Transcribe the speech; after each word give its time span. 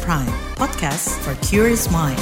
Prime, 0.00 0.24
podcast 0.56 1.12
for 1.20 1.36
curious 1.44 1.92
mind. 1.92 2.16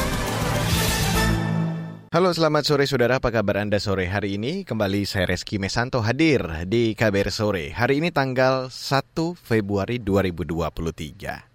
Halo 2.10 2.34
selamat 2.34 2.66
sore 2.66 2.82
saudara, 2.90 3.22
apa 3.22 3.30
kabar 3.30 3.62
Anda 3.62 3.78
sore 3.78 4.10
hari 4.10 4.42
ini? 4.42 4.66
Kembali 4.66 5.06
saya 5.06 5.30
Reski 5.30 5.62
Mesanto 5.62 6.02
hadir 6.02 6.66
di 6.66 6.98
KBR 6.98 7.30
Sore. 7.30 7.70
Hari 7.70 8.02
ini 8.02 8.10
tanggal 8.10 8.74
1 8.74 9.14
Februari 9.38 10.02
2023. 10.02 11.46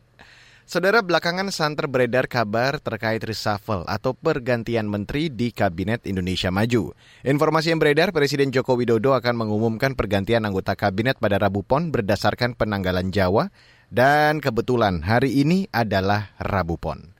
Saudara 0.65 1.03
belakangan 1.03 1.51
santer 1.51 1.91
beredar 1.91 2.31
kabar 2.31 2.79
terkait 2.79 3.19
reshuffle 3.21 3.83
atau 3.85 4.15
pergantian 4.15 4.87
menteri 4.87 5.27
di 5.27 5.51
Kabinet 5.51 6.07
Indonesia 6.07 6.49
Maju. 6.49 6.95
Informasi 7.27 7.75
yang 7.75 7.83
beredar, 7.83 8.09
Presiden 8.15 8.55
Joko 8.55 8.79
Widodo 8.79 9.13
akan 9.13 9.45
mengumumkan 9.45 9.99
pergantian 9.99 10.47
anggota 10.47 10.79
kabinet 10.79 11.19
pada 11.19 11.37
Rabu 11.37 11.61
Pon 11.61 11.91
berdasarkan 11.91 12.55
penanggalan 12.57 13.11
Jawa 13.11 13.51
dan 13.89 14.43
kebetulan 14.43 15.01
hari 15.01 15.41
ini 15.41 15.65
adalah 15.73 16.33
Rabu 16.37 16.77
Pon. 16.77 17.15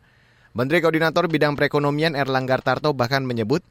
Menteri 0.55 0.80
Koordinator 0.80 1.28
Bidang 1.28 1.60
Perekonomian 1.60 2.16
Erlangga 2.16 2.62
Tarto 2.64 2.96
bahkan 2.96 3.28
menyebut 3.28 3.64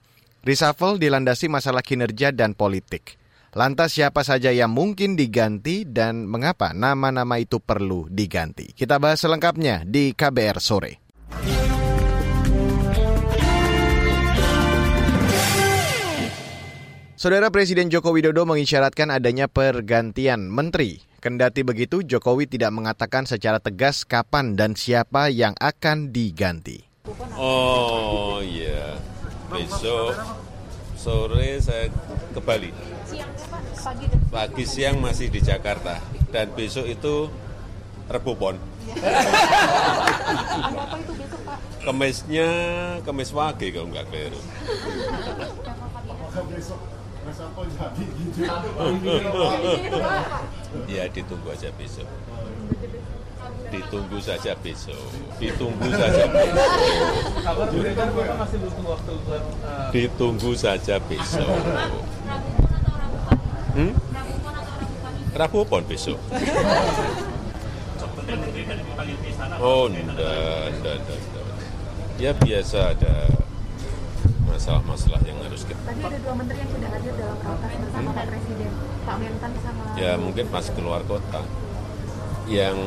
reshuffle 0.44 1.00
dilandasi 1.00 1.48
masalah 1.48 1.80
kinerja 1.80 2.32
dan 2.32 2.52
politik. 2.52 3.16
Lantas 3.54 3.94
siapa 3.94 4.26
saja 4.26 4.50
yang 4.50 4.74
mungkin 4.74 5.14
diganti 5.14 5.86
dan 5.86 6.26
mengapa 6.26 6.74
nama-nama 6.74 7.38
itu 7.38 7.62
perlu 7.62 8.10
diganti? 8.10 8.74
Kita 8.74 8.98
bahas 8.98 9.22
selengkapnya 9.22 9.86
di 9.86 10.10
KBR 10.10 10.58
sore. 10.58 11.03
Saudara 17.24 17.48
Presiden 17.48 17.88
Joko 17.88 18.12
Widodo 18.12 18.44
mengisyaratkan 18.44 19.08
adanya 19.08 19.48
pergantian 19.48 20.44
menteri. 20.44 21.00
Kendati 21.24 21.64
begitu, 21.64 22.04
Jokowi 22.04 22.44
tidak 22.44 22.68
mengatakan 22.76 23.24
secara 23.24 23.64
tegas 23.64 24.04
kapan 24.04 24.60
dan 24.60 24.76
siapa 24.76 25.32
yang 25.32 25.56
akan 25.56 26.12
diganti. 26.12 26.84
Oh 27.32 28.44
iya, 28.44 29.00
besok 29.48 30.12
sore 31.00 31.64
saya 31.64 31.88
ke 32.36 32.40
Bali 32.44 32.76
pagi 34.28 34.68
siang 34.68 35.00
masih 35.00 35.32
di 35.32 35.40
Jakarta 35.40 36.04
dan 36.28 36.52
besok 36.52 36.84
itu 36.84 37.32
Rebu 38.04 38.36
Pon. 38.36 38.60
apa 39.00 40.96
itu 41.00 41.12
besok 41.16 41.40
Pak? 41.48 41.56
Kemisnya 41.88 42.48
kemis 43.00 43.32
wage 43.32 43.72
kalau 43.72 43.88
nggak 43.88 44.12
keliru. 44.12 44.40
Ya 50.86 51.04
ditunggu 51.10 51.48
aja 51.50 51.70
besok. 51.74 52.06
Ditunggu 53.74 54.18
saja 54.22 54.52
besok. 54.62 55.02
Ditunggu 55.42 55.90
saja 55.90 56.24
besok. 56.30 56.70
Ditunggu 59.90 60.50
saja 60.54 60.96
besok. 61.02 61.58
Hmm? 63.74 63.92
Rabu 65.34 65.66
pon 65.66 65.82
besok. 65.82 66.18
Oh, 69.58 69.90
enggak, 69.90 70.70
enggak, 70.70 70.96
enggak. 71.02 71.18
Ya 72.14 72.30
biasa 72.30 72.94
ada 72.94 73.26
masalah-masalah 74.54 75.18
yang 75.26 75.38
harus 75.42 75.66
kita. 75.66 75.82
Tadi 75.82 76.02
ada 76.06 76.18
dua 76.22 76.34
menteri 76.38 76.62
yang 76.62 76.70
sudah 76.70 76.90
hadir 76.94 77.12
dalam 77.18 77.38
rapat 77.42 77.70
bersama 77.74 78.08
Pak 78.14 78.24
Presiden, 78.30 78.70
Pak 79.02 79.16
Mentan 79.18 79.52
sama. 79.58 79.82
Ya 79.98 80.12
mungkin 80.14 80.44
pas 80.46 80.66
keluar 80.70 81.00
kota. 81.10 81.42
Yang 82.46 82.78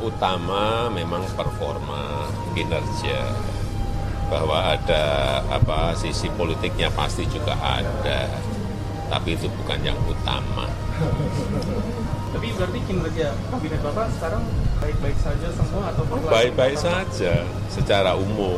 utama 0.00 0.88
memang 0.88 1.28
performa 1.36 2.32
kinerja 2.56 3.20
bahwa 4.32 4.72
ada 4.72 5.04
apa 5.52 5.92
sisi 5.92 6.32
politiknya 6.32 6.88
pasti 6.96 7.28
juga 7.28 7.52
ada 7.60 8.32
tapi 9.12 9.36
itu 9.36 9.52
bukan 9.60 9.78
yang 9.84 9.98
utama. 10.08 10.72
Tapi 12.32 12.46
berarti 12.56 12.80
kinerja 12.88 13.36
kabinet 13.52 13.80
Bapak 13.84 14.08
sekarang 14.16 14.42
baik-baik 14.80 15.18
saja 15.20 15.48
semua 15.52 15.92
atau 15.92 16.02
Baik-baik 16.32 16.76
saja 16.80 17.44
secara 17.68 18.16
umum. 18.16 18.56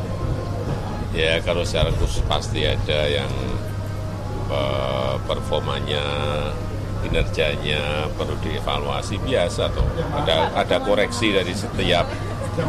Ya 1.16 1.41
kalau 1.41 1.65
secara 1.65 1.88
khusus 1.97 2.21
pasti 2.28 2.69
ada 2.69 3.09
yang 3.09 3.32
uh, 4.53 5.16
performanya, 5.25 6.04
kinerjanya 7.00 8.12
perlu 8.21 8.37
dievaluasi 8.44 9.16
biasa 9.25 9.72
tuh. 9.72 9.88
Ada 10.12 10.53
ada 10.53 10.77
koreksi 10.84 11.32
dari 11.32 11.56
setiap 11.56 12.04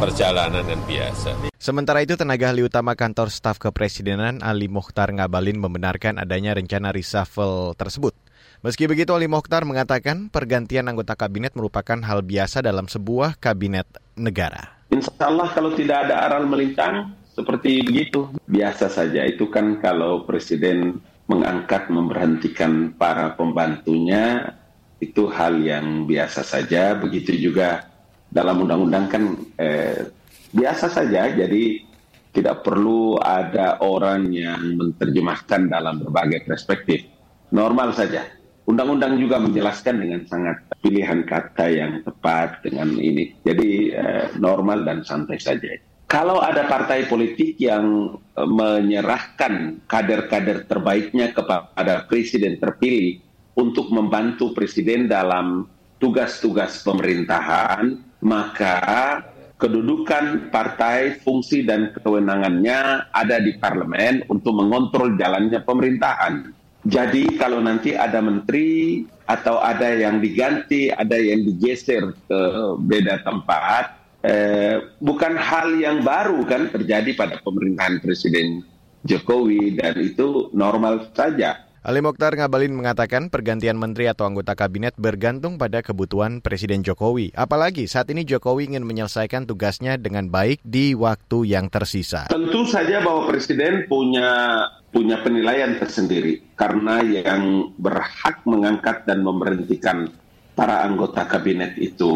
perjalanan 0.00 0.64
yang 0.64 0.80
biasa. 0.88 1.52
Sementara 1.60 2.00
itu, 2.00 2.16
tenaga 2.16 2.48
ahli 2.48 2.64
utama 2.64 2.96
kantor 2.96 3.28
staf 3.28 3.60
kepresidenan 3.60 4.40
Ali 4.40 4.64
Mokhtar 4.64 5.12
Ngabalin 5.12 5.60
membenarkan 5.60 6.16
adanya 6.16 6.56
rencana 6.56 6.88
reshuffle 6.88 7.76
tersebut. 7.76 8.16
Meski 8.64 8.88
begitu, 8.88 9.12
Ali 9.12 9.28
Mokhtar 9.28 9.68
mengatakan 9.68 10.32
pergantian 10.32 10.88
anggota 10.88 11.20
kabinet 11.20 11.52
merupakan 11.52 12.00
hal 12.00 12.24
biasa 12.24 12.64
dalam 12.64 12.88
sebuah 12.88 13.36
kabinet 13.36 13.84
negara. 14.16 14.80
Insya 14.88 15.12
Allah 15.20 15.52
kalau 15.52 15.76
tidak 15.76 16.08
ada 16.08 16.24
aral 16.24 16.48
melintang, 16.48 17.12
seperti 17.38 17.86
begitu. 17.86 18.34
Biasa 18.50 18.90
saja, 18.90 19.22
itu 19.22 19.46
kan 19.46 19.78
kalau 19.78 20.26
presiden 20.26 20.98
mengangkat, 21.30 21.86
memberhentikan 21.86 22.98
para 22.98 23.38
pembantunya, 23.38 24.58
itu 24.98 25.30
hal 25.30 25.62
yang 25.62 26.10
biasa 26.10 26.42
saja. 26.42 26.98
Begitu 26.98 27.38
juga 27.38 27.86
dalam 28.26 28.66
undang-undang 28.66 29.06
kan 29.06 29.22
eh, 29.54 30.10
biasa 30.50 30.90
saja, 30.90 31.30
jadi 31.30 31.86
tidak 32.34 32.66
perlu 32.66 33.16
ada 33.22 33.78
orang 33.80 34.28
yang 34.34 34.74
menerjemahkan 34.74 35.70
dalam 35.70 36.02
berbagai 36.02 36.44
perspektif. 36.44 37.06
Normal 37.54 37.94
saja. 37.94 38.26
Undang-undang 38.68 39.16
juga 39.16 39.40
menjelaskan 39.40 39.96
dengan 39.96 40.20
sangat 40.28 40.60
pilihan 40.84 41.24
kata 41.24 41.72
yang 41.72 42.04
tepat 42.04 42.60
dengan 42.60 43.00
ini. 43.00 43.32
Jadi 43.40 43.94
eh, 43.94 44.26
normal 44.36 44.84
dan 44.84 45.00
santai 45.06 45.40
saja. 45.40 45.87
Kalau 46.08 46.40
ada 46.40 46.64
partai 46.64 47.04
politik 47.04 47.60
yang 47.60 48.16
eh, 48.16 48.48
menyerahkan 48.48 49.84
kader-kader 49.84 50.64
terbaiknya 50.64 51.36
kepada 51.36 52.08
presiden 52.08 52.56
terpilih 52.56 53.20
untuk 53.60 53.92
membantu 53.92 54.56
presiden 54.56 55.04
dalam 55.04 55.68
tugas-tugas 56.00 56.80
pemerintahan, 56.80 58.00
maka 58.24 58.80
kedudukan 59.60 60.48
partai, 60.48 61.18
fungsi 61.20 61.66
dan 61.66 61.92
kewenangannya 61.92 63.10
ada 63.10 63.36
di 63.42 63.58
parlemen 63.58 64.24
untuk 64.30 64.56
mengontrol 64.56 65.18
jalannya 65.18 65.60
pemerintahan. 65.60 66.54
Jadi 66.86 67.36
kalau 67.36 67.58
nanti 67.60 67.98
ada 67.98 68.22
menteri 68.22 69.02
atau 69.26 69.60
ada 69.60 69.92
yang 69.92 70.22
diganti, 70.22 70.88
ada 70.88 71.18
yang 71.18 71.44
digeser 71.44 72.14
ke 72.16 72.40
beda 72.80 73.26
tempat, 73.26 73.97
eh, 74.22 74.76
bukan 74.98 75.34
hal 75.38 75.74
yang 75.78 76.02
baru 76.02 76.42
kan 76.46 76.72
terjadi 76.72 77.14
pada 77.14 77.38
pemerintahan 77.42 78.02
Presiden 78.02 78.64
Jokowi 79.06 79.78
dan 79.78 79.94
itu 79.98 80.50
normal 80.54 81.10
saja. 81.14 81.68
Ali 81.88 82.04
Mokhtar 82.04 82.36
Ngabalin 82.36 82.74
mengatakan 82.74 83.30
pergantian 83.30 83.78
menteri 83.78 84.10
atau 84.10 84.28
anggota 84.28 84.52
kabinet 84.52 84.92
bergantung 84.98 85.56
pada 85.56 85.80
kebutuhan 85.80 86.42
Presiden 86.42 86.84
Jokowi. 86.84 87.32
Apalagi 87.32 87.86
saat 87.86 88.10
ini 88.12 88.26
Jokowi 88.26 88.74
ingin 88.74 88.84
menyelesaikan 88.84 89.46
tugasnya 89.46 89.96
dengan 89.96 90.28
baik 90.28 90.60
di 90.66 90.92
waktu 90.92 91.48
yang 91.48 91.70
tersisa. 91.70 92.28
Tentu 92.28 92.66
saja 92.68 93.00
bahwa 93.00 93.30
Presiden 93.30 93.88
punya 93.88 94.60
punya 94.90 95.22
penilaian 95.24 95.80
tersendiri 95.80 96.52
karena 96.58 97.00
yang 97.00 97.72
berhak 97.78 98.42
mengangkat 98.44 99.06
dan 99.06 99.22
memberhentikan 99.24 100.12
para 100.58 100.82
anggota 100.82 101.24
kabinet 101.24 101.78
itu, 101.78 102.12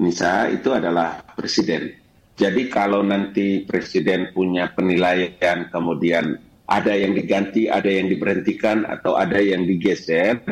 Nisa, 0.00 0.50
itu 0.50 0.74
adalah 0.74 1.22
Presiden. 1.34 1.94
Jadi 2.34 2.66
kalau 2.66 3.06
nanti 3.06 3.62
Presiden 3.62 4.34
punya 4.34 4.74
penilaian 4.74 5.70
kemudian 5.70 6.34
ada 6.66 6.92
yang 6.96 7.14
diganti, 7.14 7.70
ada 7.70 7.86
yang 7.86 8.10
diberhentikan, 8.10 8.82
atau 8.88 9.14
ada 9.14 9.38
yang 9.38 9.62
digeser, 9.68 10.42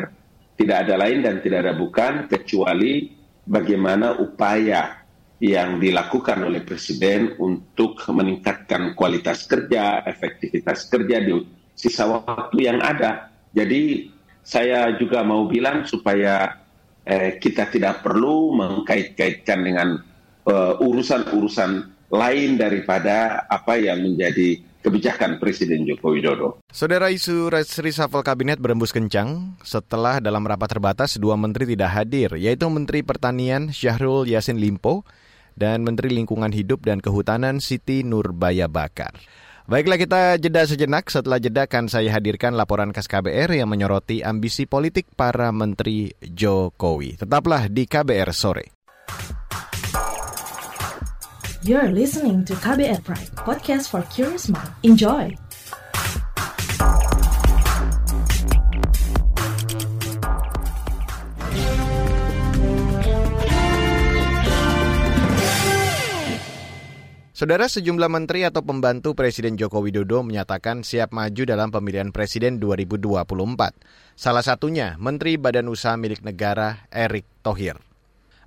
tidak 0.55 0.87
ada 0.87 0.95
lain 0.95 1.25
dan 1.25 1.43
tidak 1.43 1.67
ada 1.67 1.73
bukan 1.75 2.31
kecuali 2.31 3.11
bagaimana 3.43 4.15
upaya 4.21 5.03
yang 5.43 5.81
dilakukan 5.81 6.39
oleh 6.39 6.63
Presiden 6.63 7.35
untuk 7.35 7.99
meningkatkan 8.07 8.95
kualitas 8.95 9.43
kerja, 9.43 10.07
efektivitas 10.07 10.87
kerja 10.87 11.19
di 11.19 11.35
sisa 11.75 12.07
waktu 12.07 12.63
yang 12.63 12.79
ada. 12.79 13.27
Jadi 13.51 14.07
saya 14.39 14.95
juga 14.95 15.19
mau 15.27 15.43
bilang 15.51 15.83
supaya 15.83 16.62
eh, 17.07 17.39
kita 17.39 17.69
tidak 17.71 18.03
perlu 18.03 18.55
mengkait-kaitkan 18.55 19.59
dengan 19.63 19.99
eh, 20.47 20.73
urusan-urusan 20.79 21.71
uh, 21.79 21.87
lain 22.13 22.61
daripada 22.61 23.47
apa 23.49 23.73
yang 23.81 24.05
menjadi 24.05 24.61
kebijakan 24.83 25.39
Presiden 25.39 25.87
Joko 25.87 26.13
Widodo. 26.13 26.61
Saudara 26.69 27.09
isu 27.09 27.49
reshuffle 27.55 28.21
kabinet 28.21 28.59
berembus 28.59 28.91
kencang 28.91 29.57
setelah 29.63 30.19
dalam 30.19 30.43
rapat 30.43 30.77
terbatas 30.77 31.15
dua 31.15 31.39
menteri 31.39 31.73
tidak 31.73 31.89
hadir, 31.95 32.35
yaitu 32.35 32.67
Menteri 32.67 33.01
Pertanian 33.01 33.71
Syahrul 33.71 34.27
Yasin 34.27 34.59
Limpo 34.59 35.07
dan 35.55 35.81
Menteri 35.87 36.11
Lingkungan 36.11 36.51
Hidup 36.51 36.83
dan 36.83 36.99
Kehutanan 36.99 37.63
Siti 37.63 38.03
Nurbaya 38.03 38.67
Bakar. 38.67 39.15
Baiklah 39.63 39.95
kita 39.95 40.21
jeda 40.43 40.67
sejenak, 40.67 41.07
setelah 41.07 41.39
jeda 41.39 41.63
akan 41.63 41.87
saya 41.87 42.11
hadirkan 42.11 42.51
laporan 42.51 42.91
khas 42.91 43.07
KBR 43.07 43.63
yang 43.63 43.71
menyoroti 43.71 44.19
ambisi 44.19 44.67
politik 44.67 45.07
para 45.15 45.55
Menteri 45.55 46.11
Jokowi. 46.19 47.15
Tetaplah 47.15 47.71
di 47.71 47.87
KBR 47.87 48.35
Sore. 48.35 48.65
You're 51.63 51.95
listening 51.95 52.43
to 52.43 52.59
KBR 52.59 53.07
Pride, 53.07 53.31
podcast 53.39 53.87
for 53.87 54.03
curious 54.11 54.51
mind. 54.51 54.67
Enjoy! 54.83 55.31
Saudara 67.43 67.67
sejumlah 67.67 68.07
menteri 68.07 68.47
atau 68.47 68.63
pembantu 68.63 69.19
Presiden 69.19 69.59
Joko 69.59 69.83
Widodo 69.83 70.23
menyatakan 70.23 70.79
siap 70.79 71.11
maju 71.11 71.43
dalam 71.43 71.75
pemilihan 71.75 72.07
presiden 72.15 72.55
2024. 72.55 73.19
Salah 74.15 74.39
satunya 74.39 74.95
Menteri 74.95 75.35
Badan 75.35 75.67
Usaha 75.67 75.99
Milik 75.99 76.23
Negara 76.23 76.87
Erick 76.87 77.27
Thohir. 77.43 77.83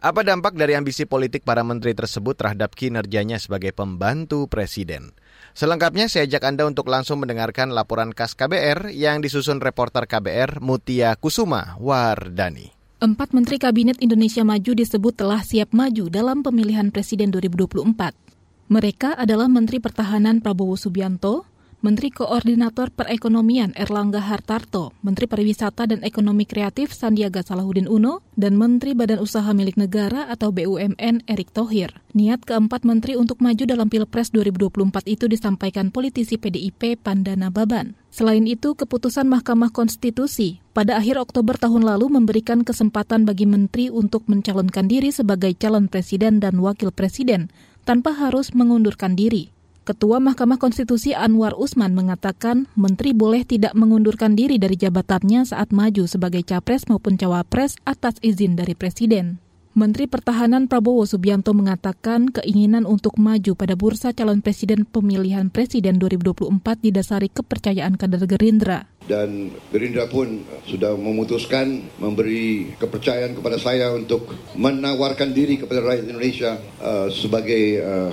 Apa 0.00 0.24
dampak 0.24 0.56
dari 0.56 0.80
ambisi 0.80 1.04
politik 1.04 1.44
para 1.44 1.60
menteri 1.60 1.92
tersebut 1.92 2.40
terhadap 2.40 2.72
kinerjanya 2.72 3.36
sebagai 3.36 3.76
pembantu 3.76 4.48
presiden? 4.48 5.12
Selengkapnya 5.52 6.08
saya 6.08 6.24
ajak 6.24 6.48
Anda 6.48 6.64
untuk 6.64 6.88
langsung 6.88 7.20
mendengarkan 7.20 7.76
laporan 7.76 8.16
khas 8.16 8.32
KBR 8.32 8.96
yang 8.96 9.20
disusun 9.20 9.60
reporter 9.60 10.08
KBR 10.08 10.64
Mutia 10.64 11.20
Kusuma 11.20 11.76
Wardani. 11.76 12.72
Empat 12.96 13.36
Menteri 13.36 13.60
Kabinet 13.60 14.00
Indonesia 14.00 14.40
Maju 14.40 14.72
disebut 14.72 15.20
telah 15.20 15.44
siap 15.44 15.76
maju 15.76 16.08
dalam 16.08 16.40
pemilihan 16.40 16.88
Presiden 16.88 17.28
2024. 17.28 18.25
Mereka 18.66 19.14
adalah 19.14 19.46
Menteri 19.46 19.78
Pertahanan 19.78 20.42
Prabowo 20.42 20.74
Subianto, 20.74 21.46
Menteri 21.86 22.10
Koordinator 22.10 22.90
Perekonomian 22.90 23.70
Erlangga 23.78 24.18
Hartarto, 24.18 24.90
Menteri 25.06 25.30
Pariwisata 25.30 25.86
dan 25.86 26.02
Ekonomi 26.02 26.42
Kreatif 26.50 26.90
Sandiaga 26.90 27.46
Salahuddin 27.46 27.86
Uno, 27.86 28.26
dan 28.34 28.58
Menteri 28.58 28.98
Badan 28.98 29.22
Usaha 29.22 29.46
Milik 29.54 29.78
Negara 29.78 30.26
atau 30.26 30.50
BUMN 30.50 31.30
Erick 31.30 31.54
Thohir. 31.54 31.94
Niat 32.10 32.42
keempat 32.42 32.82
menteri 32.82 33.14
untuk 33.14 33.38
maju 33.38 33.62
dalam 33.62 33.86
Pilpres 33.86 34.34
2024 34.34 35.06
itu 35.06 35.30
disampaikan 35.30 35.94
politisi 35.94 36.34
PDIP 36.34 36.98
Pandana 36.98 37.54
Baban. 37.54 37.94
Selain 38.10 38.42
itu, 38.50 38.74
keputusan 38.74 39.30
Mahkamah 39.30 39.70
Konstitusi 39.70 40.58
pada 40.74 40.98
akhir 40.98 41.22
Oktober 41.22 41.54
tahun 41.54 41.86
lalu 41.86 42.18
memberikan 42.18 42.66
kesempatan 42.66 43.22
bagi 43.22 43.46
menteri 43.46 43.94
untuk 43.94 44.26
mencalonkan 44.26 44.90
diri 44.90 45.14
sebagai 45.14 45.54
calon 45.54 45.86
presiden 45.86 46.42
dan 46.42 46.58
wakil 46.58 46.90
presiden 46.90 47.46
tanpa 47.86 48.12
harus 48.12 48.50
mengundurkan 48.52 49.14
diri. 49.14 49.54
Ketua 49.86 50.18
Mahkamah 50.18 50.58
Konstitusi 50.58 51.14
Anwar 51.14 51.54
Usman 51.54 51.94
mengatakan 51.94 52.66
menteri 52.74 53.14
boleh 53.14 53.46
tidak 53.46 53.70
mengundurkan 53.78 54.34
diri 54.34 54.58
dari 54.58 54.74
jabatannya 54.74 55.46
saat 55.46 55.70
maju 55.70 56.10
sebagai 56.10 56.42
capres 56.42 56.90
maupun 56.90 57.14
cawapres 57.14 57.78
atas 57.86 58.18
izin 58.18 58.58
dari 58.58 58.74
presiden. 58.74 59.38
Menteri 59.78 60.10
Pertahanan 60.10 60.66
Prabowo 60.66 61.06
Subianto 61.06 61.54
mengatakan 61.54 62.32
keinginan 62.32 62.82
untuk 62.82 63.20
maju 63.20 63.54
pada 63.54 63.78
bursa 63.78 64.10
calon 64.10 64.42
presiden 64.42 64.88
pemilihan 64.88 65.52
presiden 65.52 66.02
2024 66.02 66.50
didasari 66.80 67.30
kepercayaan 67.30 67.94
kader 67.94 68.26
Gerindra. 68.26 68.90
Dan 69.06 69.54
Gerindra 69.70 70.10
pun 70.10 70.42
sudah 70.66 70.98
memutuskan 70.98 71.86
memberi 72.02 72.74
kepercayaan 72.74 73.38
kepada 73.38 73.56
saya 73.56 73.94
untuk 73.94 74.34
menawarkan 74.58 75.30
diri 75.30 75.62
kepada 75.62 75.82
rakyat 75.82 76.10
Indonesia 76.10 76.58
uh, 76.82 77.06
sebagai 77.08 77.64
uh, 77.86 78.10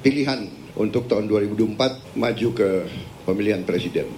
pilihan 0.00 0.48
untuk 0.80 1.04
tahun 1.06 1.28
2024 1.28 2.16
maju 2.16 2.48
ke 2.56 2.68
pemilihan 3.28 3.62
presiden. 3.68 4.08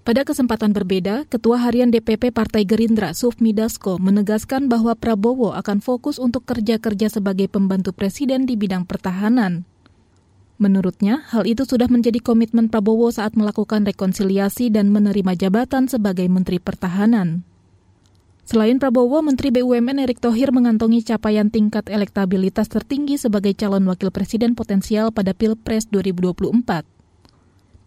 Pada 0.00 0.26
kesempatan 0.26 0.74
berbeda, 0.74 1.28
Ketua 1.28 1.60
Harian 1.60 1.92
DPP 1.92 2.34
Partai 2.34 2.66
Gerindra 2.66 3.14
Sufmi 3.14 3.54
Dasko 3.54 4.00
menegaskan 4.00 4.66
bahwa 4.66 4.96
Prabowo 4.98 5.54
akan 5.54 5.78
fokus 5.84 6.18
untuk 6.18 6.48
kerja-kerja 6.48 7.12
sebagai 7.12 7.46
pembantu 7.46 7.94
presiden 7.94 8.42
di 8.48 8.58
bidang 8.58 8.88
pertahanan. 8.88 9.68
Menurutnya, 10.60 11.24
hal 11.32 11.48
itu 11.48 11.64
sudah 11.64 11.88
menjadi 11.88 12.20
komitmen 12.20 12.68
Prabowo 12.68 13.08
saat 13.08 13.32
melakukan 13.32 13.88
rekonsiliasi 13.88 14.68
dan 14.68 14.92
menerima 14.92 15.32
jabatan 15.32 15.88
sebagai 15.88 16.28
Menteri 16.28 16.60
Pertahanan. 16.60 17.48
Selain 18.44 18.76
Prabowo, 18.76 19.24
Menteri 19.24 19.56
BUMN 19.56 20.04
Erick 20.04 20.20
Thohir 20.20 20.52
mengantongi 20.52 21.00
capaian 21.00 21.48
tingkat 21.48 21.88
elektabilitas 21.88 22.68
tertinggi 22.68 23.16
sebagai 23.16 23.56
calon 23.56 23.88
wakil 23.88 24.12
presiden 24.12 24.52
potensial 24.52 25.08
pada 25.16 25.32
Pilpres 25.32 25.88
2024. 25.88 26.84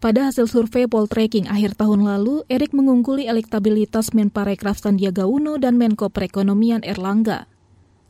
Pada 0.02 0.20
hasil 0.26 0.50
survei 0.50 0.90
Poltreking 0.90 1.46
akhir 1.46 1.78
tahun 1.78 2.02
lalu, 2.02 2.42
Erick 2.50 2.74
mengungguli 2.74 3.30
elektabilitas 3.30 4.10
Menparekraf 4.18 4.82
Sandiaga 4.82 5.30
Uno 5.30 5.62
dan 5.62 5.78
Menko 5.78 6.10
Perekonomian 6.10 6.82
Erlangga. 6.82 7.46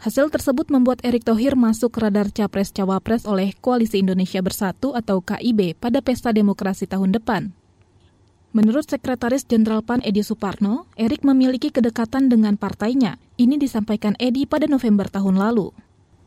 Hasil 0.04 0.28
tersebut 0.28 0.68
membuat 0.68 1.00
Erick 1.00 1.24
Thohir 1.24 1.56
masuk 1.56 1.96
radar 1.96 2.28
Capres-Cawapres 2.28 3.24
oleh 3.24 3.56
Koalisi 3.56 4.04
Indonesia 4.04 4.44
Bersatu 4.44 4.92
atau 4.92 5.24
KIB 5.24 5.80
pada 5.80 6.04
Pesta 6.04 6.28
Demokrasi 6.28 6.84
tahun 6.84 7.16
depan. 7.16 7.56
Menurut 8.52 8.84
Sekretaris 8.84 9.48
Jenderal 9.48 9.80
PAN 9.80 10.04
Edi 10.04 10.20
Suparno, 10.20 10.84
Erick 11.00 11.24
memiliki 11.24 11.72
kedekatan 11.72 12.28
dengan 12.28 12.60
partainya. 12.60 13.16
Ini 13.40 13.56
disampaikan 13.56 14.12
Edi 14.20 14.44
pada 14.44 14.68
November 14.68 15.08
tahun 15.08 15.40
lalu. 15.40 15.72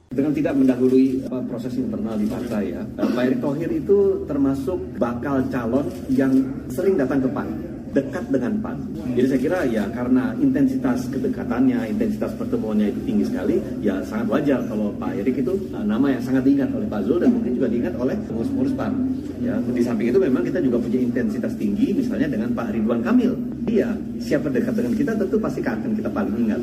Dengan 0.09 0.33
tidak 0.33 0.57
mendahului 0.57 1.29
proses 1.45 1.77
internal 1.77 2.17
di 2.17 2.25
partai 2.25 2.73
ya, 2.73 2.81
Pak 2.81 3.21
Erick 3.29 3.45
Thohir 3.45 3.69
itu 3.77 4.25
termasuk 4.25 4.97
bakal 4.97 5.45
calon 5.53 5.85
yang 6.09 6.33
sering 6.73 6.97
datang 6.97 7.21
ke 7.21 7.29
PAN 7.29 7.76
dekat 7.97 8.23
dengan 8.29 8.53
PAN. 8.61 8.77
Jadi 9.17 9.25
saya 9.25 9.41
kira 9.41 9.59
ya 9.65 9.83
karena 9.89 10.37
intensitas 10.37 11.09
kedekatannya, 11.09 11.79
intensitas 11.89 12.31
pertemuannya 12.37 12.93
itu 12.93 12.99
tinggi 13.09 13.25
sekali, 13.25 13.57
ya 13.81 13.97
sangat 14.05 14.27
wajar 14.29 14.59
kalau 14.69 14.93
Pak 15.01 15.11
Erik 15.17 15.41
itu 15.41 15.53
uh, 15.73 15.81
nama 15.81 16.13
yang 16.13 16.21
sangat 16.21 16.45
diingat 16.45 16.69
oleh 16.69 16.85
Pak 16.85 17.01
Zul 17.09 17.17
dan 17.25 17.33
mungkin 17.33 17.51
juga 17.57 17.67
diingat 17.73 17.93
oleh 17.97 18.15
pengurus-pengurus 18.29 18.73
PAN. 18.77 18.93
Ya, 19.41 19.53
di 19.57 19.81
samping 19.81 20.13
itu 20.13 20.19
memang 20.21 20.45
kita 20.45 20.61
juga 20.61 20.77
punya 20.81 20.99
intensitas 21.01 21.53
tinggi 21.57 21.93
misalnya 21.93 22.29
dengan 22.29 22.53
Pak 22.53 22.73
Ridwan 22.73 23.01
Kamil. 23.01 23.33
Dia 23.65 23.89
siapa 24.21 24.53
dekat 24.53 24.73
dengan 24.77 24.93
kita 24.93 25.11
tentu 25.17 25.37
pasti 25.41 25.65
akan 25.65 25.91
kita 25.97 26.09
paling 26.13 26.35
ingat. 26.45 26.61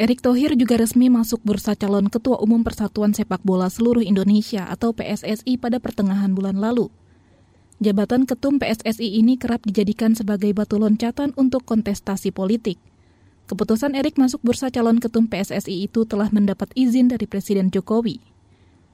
Erick 0.00 0.24
Thohir 0.24 0.56
juga 0.56 0.80
resmi 0.80 1.12
masuk 1.12 1.44
bursa 1.44 1.76
calon 1.76 2.08
Ketua 2.08 2.40
Umum 2.40 2.64
Persatuan 2.64 3.12
Sepak 3.12 3.44
Bola 3.44 3.68
Seluruh 3.68 4.00
Indonesia 4.00 4.64
atau 4.64 4.96
PSSI 4.96 5.60
pada 5.60 5.76
pertengahan 5.78 6.32
bulan 6.32 6.56
lalu. 6.56 6.88
Jabatan 7.82 8.30
ketum 8.30 8.62
PSSI 8.62 9.18
ini 9.18 9.34
kerap 9.34 9.66
dijadikan 9.66 10.14
sebagai 10.14 10.54
batu 10.54 10.78
loncatan 10.78 11.34
untuk 11.34 11.66
kontestasi 11.66 12.30
politik. 12.30 12.78
Keputusan 13.50 13.98
Erik 13.98 14.22
masuk 14.22 14.38
bursa 14.38 14.70
calon 14.70 15.02
ketum 15.02 15.26
PSSI 15.26 15.90
itu 15.90 16.06
telah 16.06 16.30
mendapat 16.30 16.70
izin 16.78 17.10
dari 17.10 17.26
Presiden 17.26 17.74
Jokowi. 17.74 18.22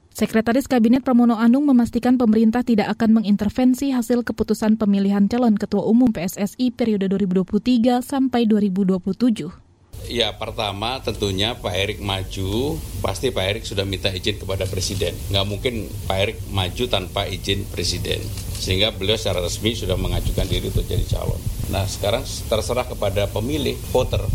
Sekretaris 0.09 0.65
Kabinet 0.65 1.05
Pramono 1.05 1.37
Anung 1.37 1.69
memastikan 1.69 2.17
pemerintah 2.17 2.65
tidak 2.65 2.89
akan 2.97 3.21
mengintervensi 3.21 3.93
hasil 3.93 4.25
keputusan 4.25 4.81
pemilihan 4.81 5.29
calon 5.29 5.53
ketua 5.53 5.85
umum 5.85 6.09
PSSI 6.09 6.73
periode 6.73 7.13
2023 7.13 8.01
sampai 8.01 8.49
2027. 8.49 9.68
Ya 10.09 10.33
pertama 10.33 10.97
tentunya 11.05 11.53
Pak 11.53 11.69
Erik 11.69 11.99
maju, 12.01 12.81
pasti 13.05 13.29
Pak 13.29 13.45
Erik 13.45 13.63
sudah 13.63 13.85
minta 13.85 14.09
izin 14.09 14.41
kepada 14.41 14.65
Presiden. 14.65 15.13
Nggak 15.29 15.45
mungkin 15.45 15.85
Pak 16.09 16.17
Erik 16.17 16.37
maju 16.49 16.83
tanpa 16.89 17.29
izin 17.29 17.61
Presiden. 17.69 18.17
Sehingga 18.57 18.89
beliau 18.89 19.21
secara 19.21 19.45
resmi 19.45 19.77
sudah 19.77 19.95
mengajukan 19.95 20.49
diri 20.49 20.73
untuk 20.73 20.83
jadi 20.89 21.05
calon. 21.05 21.37
Nah 21.69 21.85
sekarang 21.85 22.25
terserah 22.25 22.89
kepada 22.89 23.29
pemilih, 23.29 23.77
voter. 23.93 24.25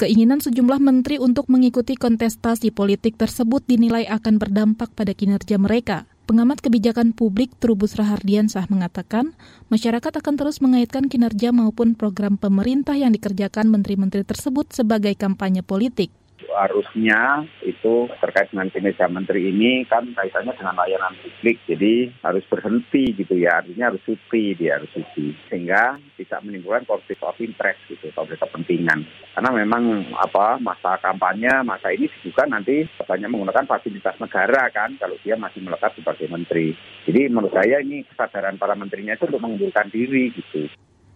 Keinginan 0.00 0.40
sejumlah 0.40 0.80
menteri 0.80 1.20
untuk 1.20 1.52
mengikuti 1.52 1.92
kontestasi 1.92 2.72
politik 2.72 3.20
tersebut 3.20 3.60
dinilai 3.68 4.08
akan 4.08 4.40
berdampak 4.40 4.94
pada 4.96 5.12
kinerja 5.12 5.60
mereka. 5.60 6.09
Pengamat 6.30 6.62
kebijakan 6.62 7.10
publik 7.10 7.58
Trubus 7.58 7.98
Rahardiansah 7.98 8.70
mengatakan, 8.70 9.34
masyarakat 9.66 10.14
akan 10.14 10.38
terus 10.38 10.62
mengaitkan 10.62 11.10
kinerja 11.10 11.50
maupun 11.50 11.98
program 11.98 12.38
pemerintah 12.38 12.94
yang 12.94 13.10
dikerjakan 13.10 13.66
menteri-menteri 13.66 14.22
tersebut 14.22 14.70
sebagai 14.70 15.10
kampanye 15.18 15.66
politik 15.66 16.14
harusnya 16.54 17.46
itu 17.62 18.10
terkait 18.18 18.50
dengan 18.50 18.68
kinerja 18.68 19.06
menteri 19.06 19.50
ini 19.50 19.86
kan 19.86 20.06
kaitannya 20.14 20.54
dengan 20.54 20.76
layanan 20.78 21.14
publik, 21.20 21.58
jadi 21.66 22.10
harus 22.22 22.44
berhenti 22.50 23.14
gitu 23.14 23.34
ya, 23.38 23.62
artinya 23.62 23.94
harus 23.94 24.02
cuti, 24.02 24.58
dia 24.58 24.78
harus 24.78 24.90
cuti, 24.90 25.34
sehingga 25.48 25.98
tidak 26.18 26.40
menimbulkan 26.44 26.84
konflik 26.86 27.18
of 27.22 27.38
interest 27.38 27.80
gitu, 27.88 28.10
konflik 28.12 28.42
kepentingan. 28.42 29.06
Karena 29.34 29.50
memang 29.54 30.10
apa 30.18 30.58
masa 30.58 30.98
kampanye, 30.98 31.62
masa 31.62 31.94
ini 31.94 32.10
juga 32.20 32.44
nanti 32.44 32.84
banyak 32.98 33.30
menggunakan 33.30 33.66
fasilitas 33.70 34.18
negara 34.18 34.68
kan, 34.74 34.94
kalau 34.98 35.16
dia 35.22 35.38
masih 35.38 35.62
melekat 35.62 35.94
sebagai 35.96 36.26
menteri. 36.28 36.74
Jadi 37.06 37.30
menurut 37.30 37.54
saya 37.54 37.80
ini 37.80 38.04
kesadaran 38.04 38.60
para 38.60 38.76
menterinya 38.76 39.16
itu 39.16 39.26
untuk 39.30 39.40
mengundurkan 39.40 39.88
diri 39.88 40.34
gitu. 40.34 40.68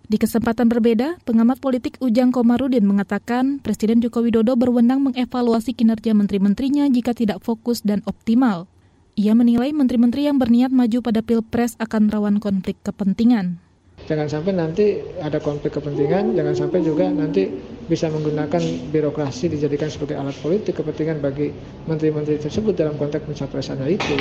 Di 0.04 0.20
kesempatan 0.20 0.68
berbeda, 0.68 1.16
pengamat 1.24 1.64
politik 1.64 1.96
Ujang 1.96 2.28
Komarudin 2.28 2.84
mengatakan 2.84 3.56
Presiden 3.64 4.04
Joko 4.04 4.20
Widodo 4.20 4.52
berwenang 4.52 5.00
mengevaluasi 5.00 5.72
kinerja 5.72 6.12
menteri-menterinya 6.12 6.84
jika 6.92 7.16
tidak 7.16 7.40
fokus 7.40 7.80
dan 7.80 8.04
optimal. 8.04 8.68
Ia 9.16 9.32
menilai 9.32 9.72
menteri-menteri 9.72 10.28
yang 10.28 10.36
berniat 10.36 10.68
maju 10.76 11.00
pada 11.00 11.24
Pilpres 11.24 11.80
akan 11.80 12.12
rawan 12.12 12.36
konflik 12.36 12.76
kepentingan. 12.84 13.64
Jangan 14.04 14.28
sampai 14.28 14.52
nanti 14.52 15.00
ada 15.24 15.40
konflik 15.40 15.72
kepentingan, 15.72 16.36
jangan 16.36 16.52
sampai 16.52 16.84
juga 16.84 17.08
nanti 17.08 17.48
bisa 17.88 18.12
menggunakan 18.12 18.60
birokrasi 18.92 19.56
dijadikan 19.56 19.88
sebagai 19.88 20.20
alat 20.20 20.36
politik 20.44 20.84
kepentingan 20.84 21.24
bagi 21.24 21.48
menteri-menteri 21.88 22.36
tersebut 22.36 22.76
dalam 22.76 23.00
konteks 23.00 23.24
pencapresan 23.24 23.80
itu. 23.88 24.20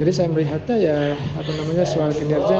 Jadi 0.00 0.10
saya 0.16 0.28
melihatnya 0.32 0.76
ya 0.80 0.98
apa 1.12 1.50
namanya 1.60 1.84
soal 1.84 2.16
kinerja 2.16 2.58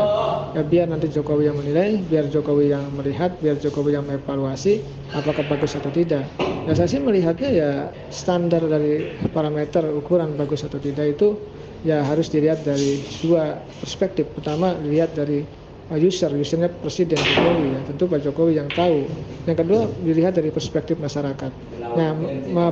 ya 0.52 0.60
biar 0.60 0.92
nanti 0.92 1.08
Jokowi 1.08 1.48
yang 1.48 1.56
menilai, 1.56 2.04
biar 2.04 2.28
Jokowi 2.28 2.68
yang 2.68 2.84
melihat, 2.92 3.32
biar 3.40 3.56
Jokowi 3.56 3.96
yang 3.96 4.04
mengevaluasi 4.04 4.84
apakah 5.16 5.40
bagus 5.48 5.72
atau 5.72 5.88
tidak. 5.88 6.28
Ya 6.68 6.76
saya 6.76 6.92
sih 6.92 7.00
melihatnya 7.00 7.48
ya 7.48 7.70
standar 8.12 8.60
dari 8.68 9.08
parameter 9.32 9.88
ukuran 9.88 10.36
bagus 10.36 10.60
atau 10.68 10.76
tidak 10.76 11.16
itu 11.16 11.32
ya 11.80 12.04
harus 12.04 12.28
dilihat 12.28 12.60
dari 12.60 13.00
dua 13.24 13.56
perspektif. 13.80 14.28
Pertama 14.36 14.76
dilihat 14.76 15.16
dari 15.16 15.40
uh, 15.88 15.96
user, 15.96 16.28
usernya 16.36 16.68
Presiden 16.68 17.24
Jokowi 17.24 17.72
ya, 17.72 17.80
tentu 17.88 18.04
Pak 18.04 18.20
Jokowi 18.20 18.60
yang 18.60 18.68
tahu. 18.76 19.08
Yang 19.48 19.56
kedua 19.64 19.80
dilihat 20.04 20.36
dari 20.36 20.52
perspektif 20.52 21.00
masyarakat. 21.00 21.52
Nah, 21.96 22.12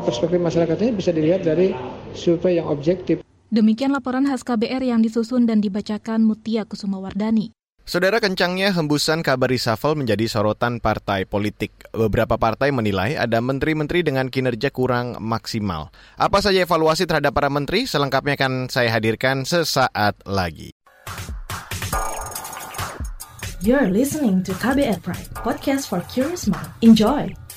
perspektif 0.05 0.37
masyarakat 0.39 0.77
ini 0.85 0.93
bisa 0.93 1.11
dilihat 1.11 1.41
dari 1.41 1.73
survei 2.13 2.61
yang 2.61 2.69
objektif. 2.69 3.28
Demikian 3.49 3.97
laporan 3.97 4.29
khas 4.29 4.45
KBR 4.45 4.85
yang 4.85 5.01
disusun 5.01 5.49
dan 5.49 5.65
dibacakan 5.65 6.21
Mutia 6.21 6.69
Kusumawardani. 6.69 7.57
Saudara 7.89 8.21
kencangnya 8.21 8.77
hembusan 8.77 9.25
kabar 9.25 9.49
reshuffle 9.49 9.97
menjadi 9.97 10.29
sorotan 10.29 10.77
partai 10.77 11.25
politik. 11.25 11.73
Beberapa 11.97 12.37
partai 12.37 12.69
menilai 12.69 13.17
ada 13.17 13.41
menteri-menteri 13.41 14.05
dengan 14.05 14.29
kinerja 14.29 14.69
kurang 14.69 15.17
maksimal. 15.25 15.89
Apa 16.21 16.45
saja 16.45 16.61
evaluasi 16.69 17.09
terhadap 17.09 17.33
para 17.33 17.49
menteri? 17.49 17.89
Selengkapnya 17.89 18.37
akan 18.37 18.69
saya 18.69 18.93
hadirkan 18.93 19.49
sesaat 19.49 20.21
lagi. 20.29 20.77
You're 23.65 23.89
listening 23.89 24.45
to 24.45 24.53
KBR 24.61 25.01
Pride, 25.01 25.33
podcast 25.41 25.89
for 25.89 26.05
curious 26.13 26.45
mind. 26.45 26.69
Enjoy! 26.85 27.48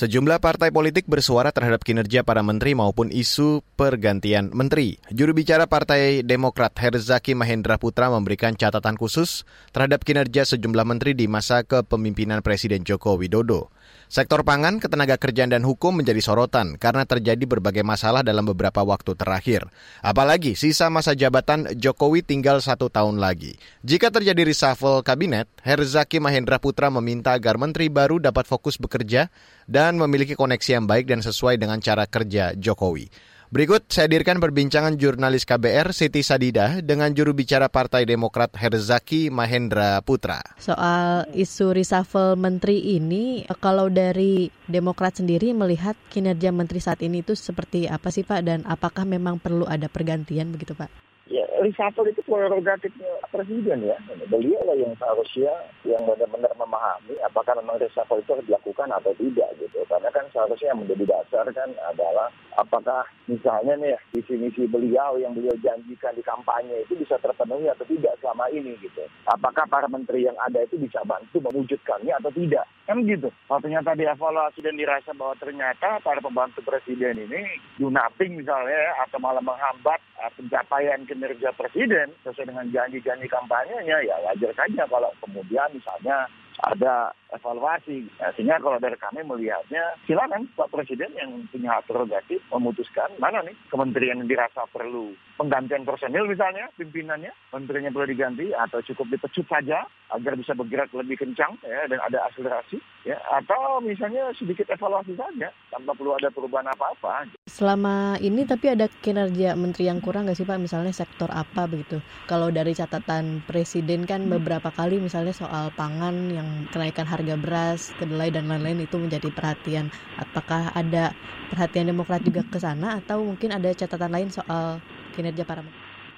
Sejumlah 0.00 0.40
partai 0.40 0.72
politik 0.72 1.04
bersuara 1.04 1.52
terhadap 1.52 1.84
kinerja 1.84 2.24
para 2.24 2.40
menteri 2.40 2.72
maupun 2.72 3.12
isu 3.12 3.60
pergantian 3.76 4.48
menteri. 4.48 4.96
Juru 5.12 5.36
bicara 5.36 5.68
Partai 5.68 6.24
Demokrat 6.24 6.72
Herzaki 6.72 7.36
Mahendra 7.36 7.76
Putra 7.76 8.08
memberikan 8.08 8.56
catatan 8.56 8.96
khusus 8.96 9.44
terhadap 9.76 10.00
kinerja 10.00 10.48
sejumlah 10.48 10.88
menteri 10.88 11.12
di 11.12 11.28
masa 11.28 11.68
kepemimpinan 11.68 12.40
Presiden 12.40 12.80
Joko 12.80 13.20
Widodo. 13.20 13.68
Sektor 14.10 14.42
pangan, 14.42 14.82
ketenaga 14.82 15.14
kerjaan 15.14 15.54
dan 15.54 15.62
hukum 15.62 15.94
menjadi 16.02 16.18
sorotan 16.18 16.74
karena 16.74 17.06
terjadi 17.06 17.46
berbagai 17.46 17.86
masalah 17.86 18.26
dalam 18.26 18.42
beberapa 18.42 18.82
waktu 18.82 19.14
terakhir. 19.14 19.70
Apalagi 20.02 20.58
sisa 20.58 20.90
masa 20.90 21.14
jabatan 21.14 21.70
Jokowi 21.78 22.26
tinggal 22.26 22.58
satu 22.58 22.90
tahun 22.90 23.22
lagi. 23.22 23.54
Jika 23.86 24.10
terjadi 24.10 24.42
reshuffle 24.42 25.06
kabinet, 25.06 25.46
Herzaki 25.62 26.18
Mahendra 26.18 26.58
Putra 26.58 26.90
meminta 26.90 27.38
agar 27.38 27.54
menteri 27.54 27.86
baru 27.86 28.18
dapat 28.18 28.50
fokus 28.50 28.82
bekerja 28.82 29.30
dan 29.70 29.94
memiliki 29.94 30.34
koneksi 30.34 30.82
yang 30.82 30.86
baik 30.90 31.06
dan 31.06 31.22
sesuai 31.22 31.56
dengan 31.56 31.78
cara 31.78 32.04
kerja 32.10 32.58
Jokowi. 32.58 33.30
Berikut 33.50 33.82
saya 33.90 34.06
hadirkan 34.06 34.38
perbincangan 34.38 34.94
jurnalis 34.94 35.42
KBR 35.42 35.90
Siti 35.90 36.22
Sadida 36.22 36.78
dengan 36.86 37.10
juru 37.10 37.34
bicara 37.34 37.66
Partai 37.66 38.06
Demokrat 38.06 38.54
Herzaki 38.54 39.26
Mahendra 39.26 39.98
Putra. 40.06 40.38
Soal 40.54 41.26
isu 41.34 41.74
reshuffle 41.74 42.38
menteri 42.38 42.78
ini, 42.94 43.42
kalau 43.58 43.90
dari 43.90 44.54
Demokrat 44.70 45.18
sendiri 45.18 45.50
melihat 45.50 45.98
kinerja 46.14 46.54
menteri 46.54 46.78
saat 46.78 47.02
ini 47.02 47.26
itu 47.26 47.34
seperti 47.34 47.90
apa 47.90 48.14
sih 48.14 48.22
Pak 48.22 48.40
dan 48.46 48.62
apakah 48.70 49.02
memang 49.02 49.42
perlu 49.42 49.66
ada 49.66 49.90
pergantian 49.90 50.54
begitu 50.54 50.78
Pak? 50.78 51.10
ya 51.30 51.46
reshuffle 51.60 52.08
itu 52.08 52.24
prerogatifnya 52.24 53.12
presiden 53.28 53.84
ya. 53.84 53.96
Beliau 54.32 54.64
lah 54.64 54.76
yang 54.80 54.96
seharusnya 54.96 55.52
yang 55.84 56.00
benar-benar 56.08 56.52
memahami 56.56 57.20
apakah 57.20 57.60
memang 57.60 57.76
reshuffle 57.76 58.24
itu 58.24 58.32
dilakukan 58.48 58.88
atau 58.88 59.12
tidak 59.20 59.48
gitu. 59.60 59.84
Karena 59.84 60.08
kan 60.08 60.24
seharusnya 60.32 60.72
yang 60.72 60.80
menjadi 60.80 61.04
dasar 61.12 61.44
kan 61.52 61.70
adalah 61.92 62.32
apakah 62.56 63.04
misalnya 63.28 63.76
nih 63.76 63.90
ya 63.94 63.98
visi-misi 64.16 64.64
beliau 64.66 65.20
yang 65.20 65.36
beliau 65.36 65.54
janjikan 65.60 66.16
di 66.16 66.24
kampanye 66.24 66.82
itu 66.88 66.96
bisa 66.96 67.20
terpenuhi 67.20 67.68
atau 67.68 67.84
tidak 67.84 68.16
selama 68.24 68.48
ini 68.50 68.74
gitu. 68.80 69.04
Apakah 69.28 69.68
para 69.68 69.86
menteri 69.86 70.24
yang 70.24 70.36
ada 70.40 70.64
itu 70.64 70.80
bisa 70.80 71.04
bantu 71.04 71.44
mewujudkannya 71.44 72.16
atau 72.16 72.32
tidak. 72.32 72.64
Kan 72.88 73.06
gitu. 73.06 73.28
Kalau 73.46 73.60
ternyata 73.62 73.94
dievaluasi 73.94 74.64
dan 74.64 74.74
dirasa 74.74 75.14
bahwa 75.14 75.36
ternyata 75.38 76.00
para 76.00 76.18
pembantu 76.18 76.64
presiden 76.64 77.28
ini 77.28 77.46
do 77.78 77.92
nothing 77.92 78.40
misalnya 78.40 78.74
ya, 78.74 78.92
atau 79.06 79.22
malah 79.22 79.44
menghambat 79.44 80.00
uh, 80.18 80.30
pencapaian 80.34 81.06
kinerja 81.06 81.49
presiden 81.54 82.10
sesuai 82.22 82.50
dengan 82.50 82.66
janji-janji 82.70 83.26
kampanyenya 83.26 83.96
ya 84.04 84.16
wajar 84.26 84.52
saja 84.54 84.82
kalau 84.86 85.10
kemudian 85.22 85.68
misalnya 85.74 86.26
ada 86.60 87.14
evaluasi. 87.30 88.10
Nah, 88.18 88.30
sehingga 88.34 88.58
kalau 88.58 88.78
dari 88.82 88.98
kami 88.98 89.22
melihatnya, 89.22 89.96
silakan 90.04 90.50
Pak 90.58 90.70
Presiden 90.74 91.14
yang 91.14 91.46
punya 91.48 91.78
hak 91.78 91.86
prerogatif 91.86 92.42
memutuskan 92.50 93.10
mana 93.22 93.40
nih 93.46 93.54
kementerian 93.70 94.20
yang 94.20 94.28
dirasa 94.28 94.66
perlu 94.68 95.14
penggantian 95.38 95.86
personil 95.86 96.26
misalnya, 96.26 96.68
pimpinannya, 96.76 97.32
menterinya 97.54 97.94
perlu 97.94 98.06
diganti 98.10 98.52
atau 98.52 98.82
cukup 98.84 99.06
dipecut 99.14 99.46
saja 99.46 99.86
agar 100.10 100.34
bisa 100.34 100.52
bergerak 100.58 100.90
lebih 100.90 101.22
kencang 101.22 101.54
ya 101.62 101.86
dan 101.86 102.02
ada 102.02 102.26
akselerasi 102.26 102.82
ya 103.06 103.14
atau 103.30 103.78
misalnya 103.78 104.34
sedikit 104.34 104.66
evaluasi 104.68 105.14
saja 105.14 105.54
tanpa 105.70 105.94
perlu 105.94 106.18
ada 106.18 106.28
perubahan 106.34 106.68
apa-apa. 106.74 107.30
Selama 107.46 108.18
ini 108.18 108.42
tapi 108.42 108.74
ada 108.74 108.90
kinerja 108.90 109.54
menteri 109.54 109.86
yang 109.86 110.02
kurang 110.02 110.26
nggak 110.26 110.36
sih 110.36 110.44
Pak? 110.44 110.58
Misalnya 110.58 110.90
sektor 110.90 111.30
apa 111.30 111.70
begitu? 111.70 112.02
Kalau 112.26 112.50
dari 112.50 112.74
catatan 112.74 113.46
Presiden 113.46 114.04
kan 114.04 114.26
beberapa 114.26 114.74
kali 114.74 114.98
misalnya 114.98 115.32
soal 115.32 115.70
pangan 115.78 116.28
yang 116.34 116.49
kenaikan 116.70 117.06
harga 117.06 117.34
beras, 117.38 117.92
kedelai 117.96 118.30
dan 118.30 118.46
lain-lain 118.46 118.84
itu 118.84 118.96
menjadi 118.96 119.28
perhatian. 119.30 119.88
Apakah 120.16 120.70
ada 120.74 121.14
perhatian 121.50 121.90
Demokrat 121.90 122.22
juga 122.22 122.46
ke 122.46 122.58
sana 122.60 123.02
atau 123.02 123.26
mungkin 123.26 123.50
ada 123.54 123.70
catatan 123.74 124.12
lain 124.12 124.28
soal 124.30 124.78
kinerja 125.12 125.42
para 125.42 125.64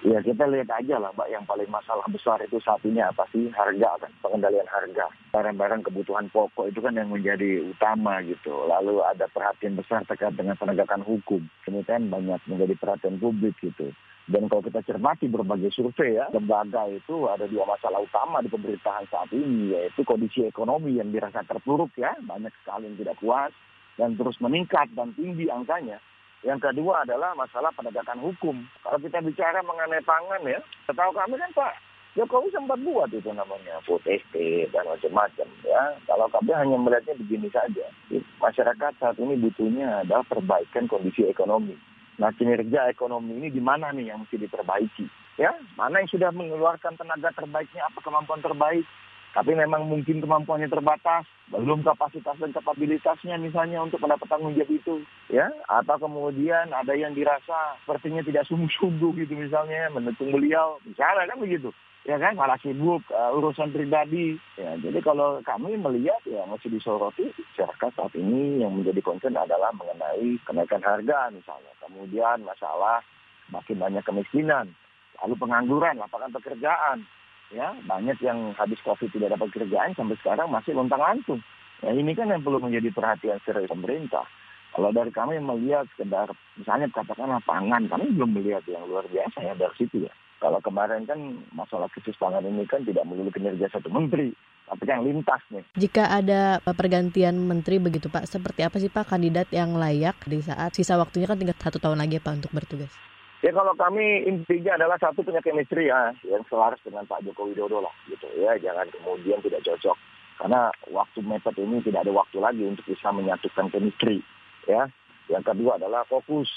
Ya 0.03 0.19
kita 0.19 0.51
lihat 0.51 0.67
aja 0.67 0.99
lah 0.99 1.15
Mbak 1.15 1.31
yang 1.31 1.47
paling 1.47 1.71
masalah 1.71 2.03
besar 2.11 2.43
itu 2.43 2.59
saat 2.59 2.83
ini 2.83 2.99
apa 2.99 3.23
sih? 3.31 3.47
Harga 3.55 4.03
kan? 4.03 4.11
Pengendalian 4.19 4.67
harga. 4.67 5.07
Barang-barang 5.31 5.87
kebutuhan 5.87 6.27
pokok 6.35 6.75
itu 6.75 6.83
kan 6.83 6.99
yang 6.99 7.15
menjadi 7.15 7.63
utama 7.63 8.19
gitu. 8.27 8.51
Lalu 8.67 8.99
ada 8.99 9.31
perhatian 9.31 9.79
besar 9.79 10.03
terkait 10.03 10.35
dengan 10.35 10.59
penegakan 10.59 11.07
hukum. 11.07 11.47
Kemudian 11.63 12.11
banyak 12.11 12.43
menjadi 12.51 12.75
perhatian 12.75 13.23
publik 13.23 13.55
gitu 13.63 13.95
dan 14.31 14.47
kalau 14.47 14.63
kita 14.63 14.87
cermati 14.87 15.27
berbagai 15.27 15.75
survei 15.75 16.15
ya, 16.15 16.31
lembaga 16.31 16.87
itu 16.87 17.27
ada 17.27 17.43
dua 17.51 17.67
masalah 17.67 17.99
utama 17.99 18.39
di 18.39 18.47
pemerintahan 18.47 19.11
saat 19.11 19.27
ini, 19.35 19.75
yaitu 19.75 20.07
kondisi 20.07 20.47
ekonomi 20.47 20.95
yang 21.03 21.11
dirasa 21.11 21.43
terpuruk 21.43 21.91
ya, 21.99 22.15
banyak 22.23 22.55
sekali 22.63 22.87
yang 22.87 22.97
tidak 23.03 23.19
puas, 23.19 23.51
dan 23.99 24.15
terus 24.15 24.39
meningkat 24.39 24.87
dan 24.95 25.11
tinggi 25.19 25.51
angkanya. 25.51 25.99
Yang 26.47 26.71
kedua 26.71 27.03
adalah 27.03 27.35
masalah 27.35 27.75
penegakan 27.75 28.19
hukum. 28.23 28.63
Kalau 28.83 28.99
kita 29.03 29.19
bicara 29.23 29.59
mengenai 29.63 30.03
pangan 30.07 30.43
ya, 30.47 30.59
setahu 30.87 31.11
kami 31.15 31.39
kan 31.39 31.51
Pak 31.55 31.75
Jokowi 32.13 32.53
sempat 32.53 32.77
buat 32.85 33.09
itu 33.09 33.33
namanya 33.33 33.81
food 33.89 34.05
dan 34.05 34.85
macam-macam 34.85 35.49
ya. 35.65 35.83
Kalau 36.05 36.29
kami 36.29 36.53
hanya 36.53 36.77
melihatnya 36.77 37.17
begini 37.17 37.49
saja, 37.49 37.89
masyarakat 38.37 38.93
saat 39.01 39.17
ini 39.17 39.33
butuhnya 39.41 40.05
adalah 40.05 40.21
perbaikan 40.29 40.85
kondisi 40.87 41.25
ekonomi. 41.25 41.73
Nah 42.21 42.33
kinerja 42.37 42.93
ekonomi 42.93 43.41
ini 43.41 43.49
di 43.49 43.63
mana 43.63 43.89
nih 43.95 44.13
yang 44.13 44.25
mesti 44.25 44.37
diperbaiki? 44.37 45.07
Ya, 45.41 45.57
mana 45.81 46.05
yang 46.05 46.13
sudah 46.13 46.29
mengeluarkan 46.29 47.01
tenaga 47.01 47.33
terbaiknya, 47.33 47.89
apa 47.89 48.05
kemampuan 48.05 48.45
terbaik? 48.45 48.85
Tapi 49.33 49.57
memang 49.57 49.89
mungkin 49.89 50.21
kemampuannya 50.21 50.69
terbatas, 50.69 51.25
belum 51.49 51.81
kapasitas 51.81 52.37
dan 52.37 52.53
kapabilitasnya 52.53 53.41
misalnya 53.41 53.81
untuk 53.81 53.97
mendapat 54.05 54.29
tanggung 54.29 54.53
jawab 54.53 54.69
itu, 54.69 55.01
ya. 55.33 55.49
Atau 55.73 55.97
kemudian 56.05 56.69
ada 56.69 56.93
yang 56.93 57.17
dirasa 57.17 57.81
sepertinya 57.81 58.21
tidak 58.21 58.45
sungguh-sungguh 58.45 59.25
gitu 59.25 59.33
misalnya 59.33 59.89
mendukung 59.89 60.37
beliau, 60.37 60.77
misalnya 60.85 61.33
kan 61.33 61.41
begitu 61.41 61.73
ya 62.03 62.19
kan 62.19 62.35
malah 62.35 62.59
sibuk 62.59 63.03
uh, 63.15 63.31
urusan 63.39 63.71
pribadi. 63.71 64.35
Ya 64.59 64.75
jadi 64.79 64.99
kalau 65.03 65.39
kami 65.47 65.79
melihat 65.79 66.19
ya 66.27 66.43
masih 66.51 66.71
disoroti 66.71 67.31
masyarakat 67.31 67.91
saat 67.95 68.13
ini 68.19 68.63
yang 68.63 68.75
menjadi 68.75 69.01
concern 69.03 69.39
adalah 69.39 69.71
mengenai 69.75 70.39
kenaikan 70.43 70.83
harga 70.83 71.31
misalnya. 71.31 71.73
Kemudian 71.79 72.43
masalah 72.43 73.03
makin 73.51 73.79
banyak 73.79 74.03
kemiskinan 74.03 74.75
lalu 75.23 75.35
pengangguran 75.39 76.03
lapangan 76.03 76.35
pekerjaan. 76.35 77.07
Ya 77.53 77.77
banyak 77.85 78.17
yang 78.25 78.57
habis 78.57 78.81
covid 78.81 79.13
tidak 79.13 79.37
dapat 79.37 79.53
kerjaan 79.53 79.93
sampai 79.93 80.17
sekarang 80.25 80.49
masih 80.49 80.73
lontang 80.73 81.05
lantung. 81.05 81.45
Ya 81.85 81.93
ini 81.93 82.17
kan 82.17 82.31
yang 82.33 82.41
perlu 82.43 82.59
menjadi 82.59 82.89
perhatian 82.91 83.39
serius 83.45 83.69
pemerintah. 83.69 84.25
Kalau 84.73 84.89
dari 84.89 85.13
kami 85.13 85.37
melihat 85.37 85.85
sekedar 85.93 86.33
misalnya 86.57 86.89
katakanlah 86.89 87.45
pangan 87.45 87.93
kami 87.93 88.09
belum 88.17 88.41
melihat 88.41 88.65
yang 88.65 88.89
luar 88.89 89.05
biasa 89.05 89.45
ya 89.45 89.53
dari 89.53 89.77
situ 89.77 90.09
ya 90.09 90.13
Kalau 90.43 90.59
kemarin 90.59 91.07
kan 91.07 91.39
masalah 91.55 91.87
krisis 91.95 92.19
pangan 92.19 92.43
ini 92.43 92.67
kan 92.67 92.83
tidak 92.83 93.07
melulu 93.07 93.31
kinerja 93.31 93.71
satu 93.71 93.87
menteri, 93.87 94.35
tapi 94.67 94.91
yang 94.91 95.07
lintas 95.07 95.39
nih. 95.55 95.63
Jika 95.79 96.11
ada 96.11 96.59
pergantian 96.67 97.39
menteri 97.39 97.79
begitu 97.79 98.11
Pak, 98.11 98.27
seperti 98.27 98.67
apa 98.67 98.83
sih 98.83 98.91
Pak 98.91 99.07
kandidat 99.07 99.47
yang 99.55 99.79
layak 99.79 100.19
di 100.27 100.43
saat 100.43 100.75
sisa 100.75 100.99
waktunya 100.99 101.31
kan 101.31 101.39
tinggal 101.39 101.55
satu 101.63 101.79
tahun 101.79 102.03
lagi 102.03 102.19
Pak 102.19 102.43
untuk 102.43 102.51
bertugas? 102.51 102.91
Ya 103.39 103.55
kalau 103.55 103.71
kami 103.79 104.27
intinya 104.27 104.75
adalah 104.83 104.99
satu 104.99 105.23
punya 105.23 105.39
chemistry 105.39 105.87
ya, 105.87 106.11
yang 106.27 106.43
selaras 106.51 106.83
dengan 106.83 107.07
Pak 107.07 107.23
Joko 107.23 107.47
Widodo 107.47 107.79
lah 107.79 107.95
gitu 108.11 108.27
ya, 108.35 108.59
jangan 108.59 108.91
kemudian 108.91 109.39
tidak 109.47 109.63
cocok. 109.63 109.95
Karena 110.43 110.75
waktu 110.91 111.23
mepet 111.23 111.55
ini 111.55 111.79
tidak 111.87 112.03
ada 112.03 112.13
waktu 112.19 112.43
lagi 112.43 112.67
untuk 112.67 112.83
bisa 112.83 113.15
menyatukan 113.15 113.71
chemistry 113.71 114.19
ya. 114.67 114.91
Yang 115.31 115.55
kedua 115.55 115.79
adalah 115.79 116.03
fokus 116.11 116.51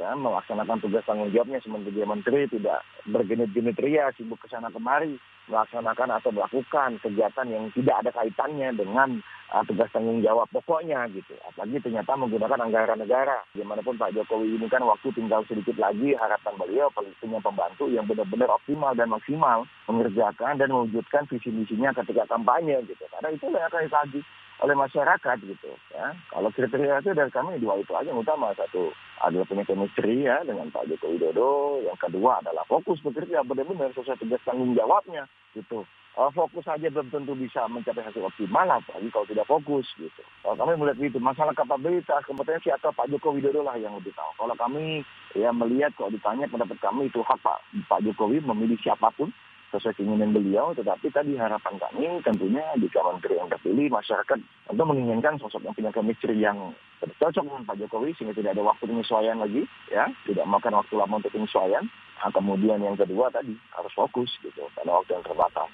ya, 0.00 0.16
melaksanakan 0.16 0.80
tugas 0.80 1.04
tanggung 1.04 1.28
jawabnya 1.28 1.60
sebagai 1.60 2.08
menteri 2.08 2.48
tidak 2.48 2.80
bergenit-genit 3.04 3.76
ria 3.76 4.08
sibuk 4.16 4.40
ke 4.40 4.48
sana 4.48 4.72
kemari 4.72 5.20
melaksanakan 5.50 6.16
atau 6.16 6.30
melakukan 6.32 6.96
kegiatan 7.02 7.46
yang 7.50 7.68
tidak 7.74 7.96
ada 8.00 8.10
kaitannya 8.14 8.70
dengan 8.72 9.18
uh, 9.50 9.62
tugas 9.66 9.90
tanggung 9.90 10.22
jawab 10.22 10.46
pokoknya 10.54 11.10
gitu. 11.10 11.34
Apalagi 11.50 11.82
ternyata 11.82 12.14
menggunakan 12.14 12.64
anggaran 12.64 13.02
negara. 13.02 13.42
Bagaimanapun 13.52 13.98
Pak 13.98 14.14
Jokowi 14.14 14.56
ini 14.56 14.66
kan 14.70 14.86
waktu 14.86 15.10
tinggal 15.12 15.42
sedikit 15.50 15.76
lagi 15.76 16.14
harapan 16.14 16.54
beliau 16.56 16.88
punya 16.94 17.38
pembantu 17.42 17.90
yang 17.90 18.06
benar-benar 18.06 18.54
optimal 18.54 18.94
dan 18.94 19.10
maksimal 19.10 19.66
mengerjakan 19.90 20.56
dan 20.56 20.70
mewujudkan 20.70 21.26
visi 21.26 21.50
misinya 21.50 21.90
ketika 21.98 22.24
kampanye 22.30 22.78
gitu. 22.86 23.04
Karena 23.10 23.28
itu 23.34 23.46
yang 23.50 23.66
akan 23.66 23.84
ditagih 23.90 24.24
oleh 24.60 24.76
masyarakat 24.76 25.36
gitu 25.40 25.72
ya. 25.96 26.12
Kalau 26.28 26.52
kriteria 26.52 27.00
itu 27.00 27.16
dari 27.16 27.32
kami 27.32 27.56
dua 27.56 27.80
itu 27.80 27.92
aja 27.96 28.12
yang 28.12 28.20
utama 28.20 28.52
satu 28.52 28.92
adalah 29.20 29.44
punya 29.48 29.64
chemistry 29.68 30.24
ya 30.24 30.40
dengan 30.44 30.72
Pak 30.72 30.88
Joko 30.88 31.12
Widodo, 31.12 31.80
yang 31.84 31.96
kedua 32.00 32.40
adalah 32.40 32.64
fokus 32.68 33.00
bekerja 33.04 33.44
benar-benar 33.44 33.92
sesuai 33.92 34.20
tugas 34.20 34.40
tanggung 34.44 34.72
jawabnya 34.76 35.28
gitu. 35.56 35.84
Uh, 36.18 36.26
fokus 36.34 36.66
saja 36.66 36.90
belum 36.90 37.06
tentu 37.08 37.38
bisa 37.38 37.70
mencapai 37.70 38.02
hasil 38.02 38.26
optimal 38.26 38.66
apalagi 38.66 39.08
kalau 39.14 39.26
tidak 39.30 39.46
fokus 39.46 39.86
gitu. 39.96 40.22
Kalau 40.42 40.58
kami 40.58 40.74
melihat 40.76 40.98
itu 41.06 41.22
masalah 41.22 41.54
kapabilitas, 41.54 42.26
kompetensi 42.26 42.68
atau 42.68 42.90
Pak 42.90 43.08
Joko 43.08 43.32
Widodo 43.32 43.62
lah 43.62 43.78
yang 43.78 43.94
lebih 43.94 44.12
tahu. 44.18 44.28
Kalau 44.44 44.56
kami 44.58 45.06
ya 45.38 45.54
melihat 45.54 45.94
kalau 45.94 46.10
ditanya 46.10 46.50
pendapat 46.50 46.76
kami 46.82 47.06
itu 47.06 47.22
hak 47.22 47.38
Pak 47.40 47.62
Pak 47.86 48.02
Jokowi 48.02 48.42
memilih 48.42 48.76
siapa 48.82 49.08
pun 49.14 49.30
sesuai 49.70 49.94
keinginan 49.96 50.34
beliau, 50.34 50.74
tetapi 50.74 51.10
tadi 51.14 51.38
harapan 51.38 51.74
kami 51.78 52.20
tentunya 52.26 52.62
di 52.74 52.90
menteri 52.90 53.34
yang 53.38 53.48
terpilih 53.48 53.86
masyarakat 53.90 54.38
untuk 54.70 54.86
menginginkan 54.86 55.38
sosok 55.38 55.62
yang 55.62 55.74
punya 55.74 55.90
chemistry 55.94 56.36
yang 56.38 56.74
cocok 57.00 57.44
dengan 57.46 57.64
Pak 57.64 57.78
Jokowi 57.80 58.12
sehingga 58.18 58.36
tidak 58.36 58.58
ada 58.58 58.66
waktu 58.66 58.84
penyesuaian 58.84 59.38
lagi, 59.38 59.62
ya, 59.88 60.10
tidak 60.26 60.46
makan 60.46 60.76
waktu 60.82 60.94
lama 60.98 61.22
untuk 61.22 61.32
penyesuaian. 61.32 61.84
Nah, 62.20 62.30
kemudian 62.34 62.84
yang 62.84 63.00
kedua 63.00 63.32
tadi 63.32 63.56
harus 63.72 63.92
fokus 63.96 64.28
gitu 64.44 64.68
pada 64.76 64.92
waktu 64.92 65.16
yang 65.16 65.24
terbatas. 65.24 65.70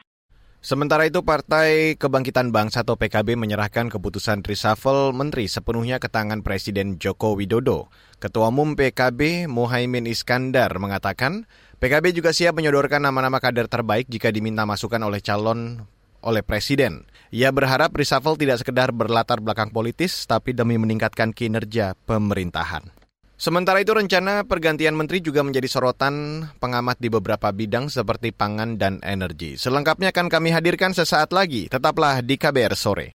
Sementara 0.67 1.07
itu 1.07 1.23
Partai 1.23 1.95
Kebangkitan 1.95 2.51
Bangsa 2.51 2.83
atau 2.83 2.99
PKB 2.99 3.39
menyerahkan 3.39 3.87
keputusan 3.87 4.43
reshuffle 4.43 5.15
menteri 5.15 5.47
sepenuhnya 5.47 6.03
ke 6.03 6.11
tangan 6.11 6.43
Presiden 6.43 6.99
Joko 6.99 7.39
Widodo. 7.39 7.87
Ketua 8.19 8.51
Umum 8.51 8.75
PKB 8.75 9.47
Muhaimin 9.47 10.11
Iskandar 10.11 10.75
mengatakan 10.83 11.47
PKB 11.77 12.17
juga 12.17 12.33
siap 12.33 12.57
menyodorkan 12.57 13.05
nama-nama 13.05 13.37
kader 13.37 13.69
terbaik 13.69 14.09
jika 14.09 14.33
diminta 14.33 14.65
masukan 14.65 15.01
oleh 15.05 15.21
calon 15.21 15.85
oleh 16.25 16.41
Presiden. 16.41 17.05
Ia 17.29 17.53
berharap 17.53 17.93
reshuffle 17.93 18.41
tidak 18.41 18.65
sekedar 18.65 18.97
berlatar 18.97 19.45
belakang 19.45 19.69
politis, 19.69 20.25
tapi 20.25 20.57
demi 20.57 20.81
meningkatkan 20.81 21.37
kinerja 21.37 21.93
pemerintahan. 22.09 22.97
Sementara 23.37 23.85
itu 23.85 23.93
rencana 23.93 24.49
pergantian 24.49 24.97
menteri 24.97 25.21
juga 25.21 25.45
menjadi 25.45 25.69
sorotan 25.69 26.49
pengamat 26.57 26.97
di 26.97 27.13
beberapa 27.13 27.53
bidang 27.53 27.93
seperti 27.93 28.33
pangan 28.33 28.81
dan 28.81 28.97
energi. 29.05 29.61
Selengkapnya 29.61 30.09
akan 30.17 30.33
kami 30.33 30.57
hadirkan 30.57 30.97
sesaat 30.97 31.37
lagi. 31.37 31.69
Tetaplah 31.69 32.25
di 32.25 32.41
KBR 32.41 32.73
sore. 32.73 33.13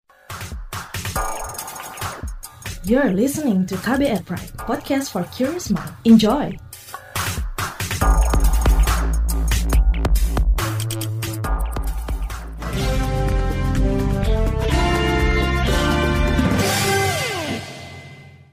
You're 2.84 3.16
listening 3.16 3.64
to 3.72 3.80
KBR 3.80 4.28
Pride, 4.28 4.52
podcast 4.60 5.08
for 5.08 5.24
curious 5.32 5.72
mind. 5.72 5.96
Enjoy. 6.04 6.69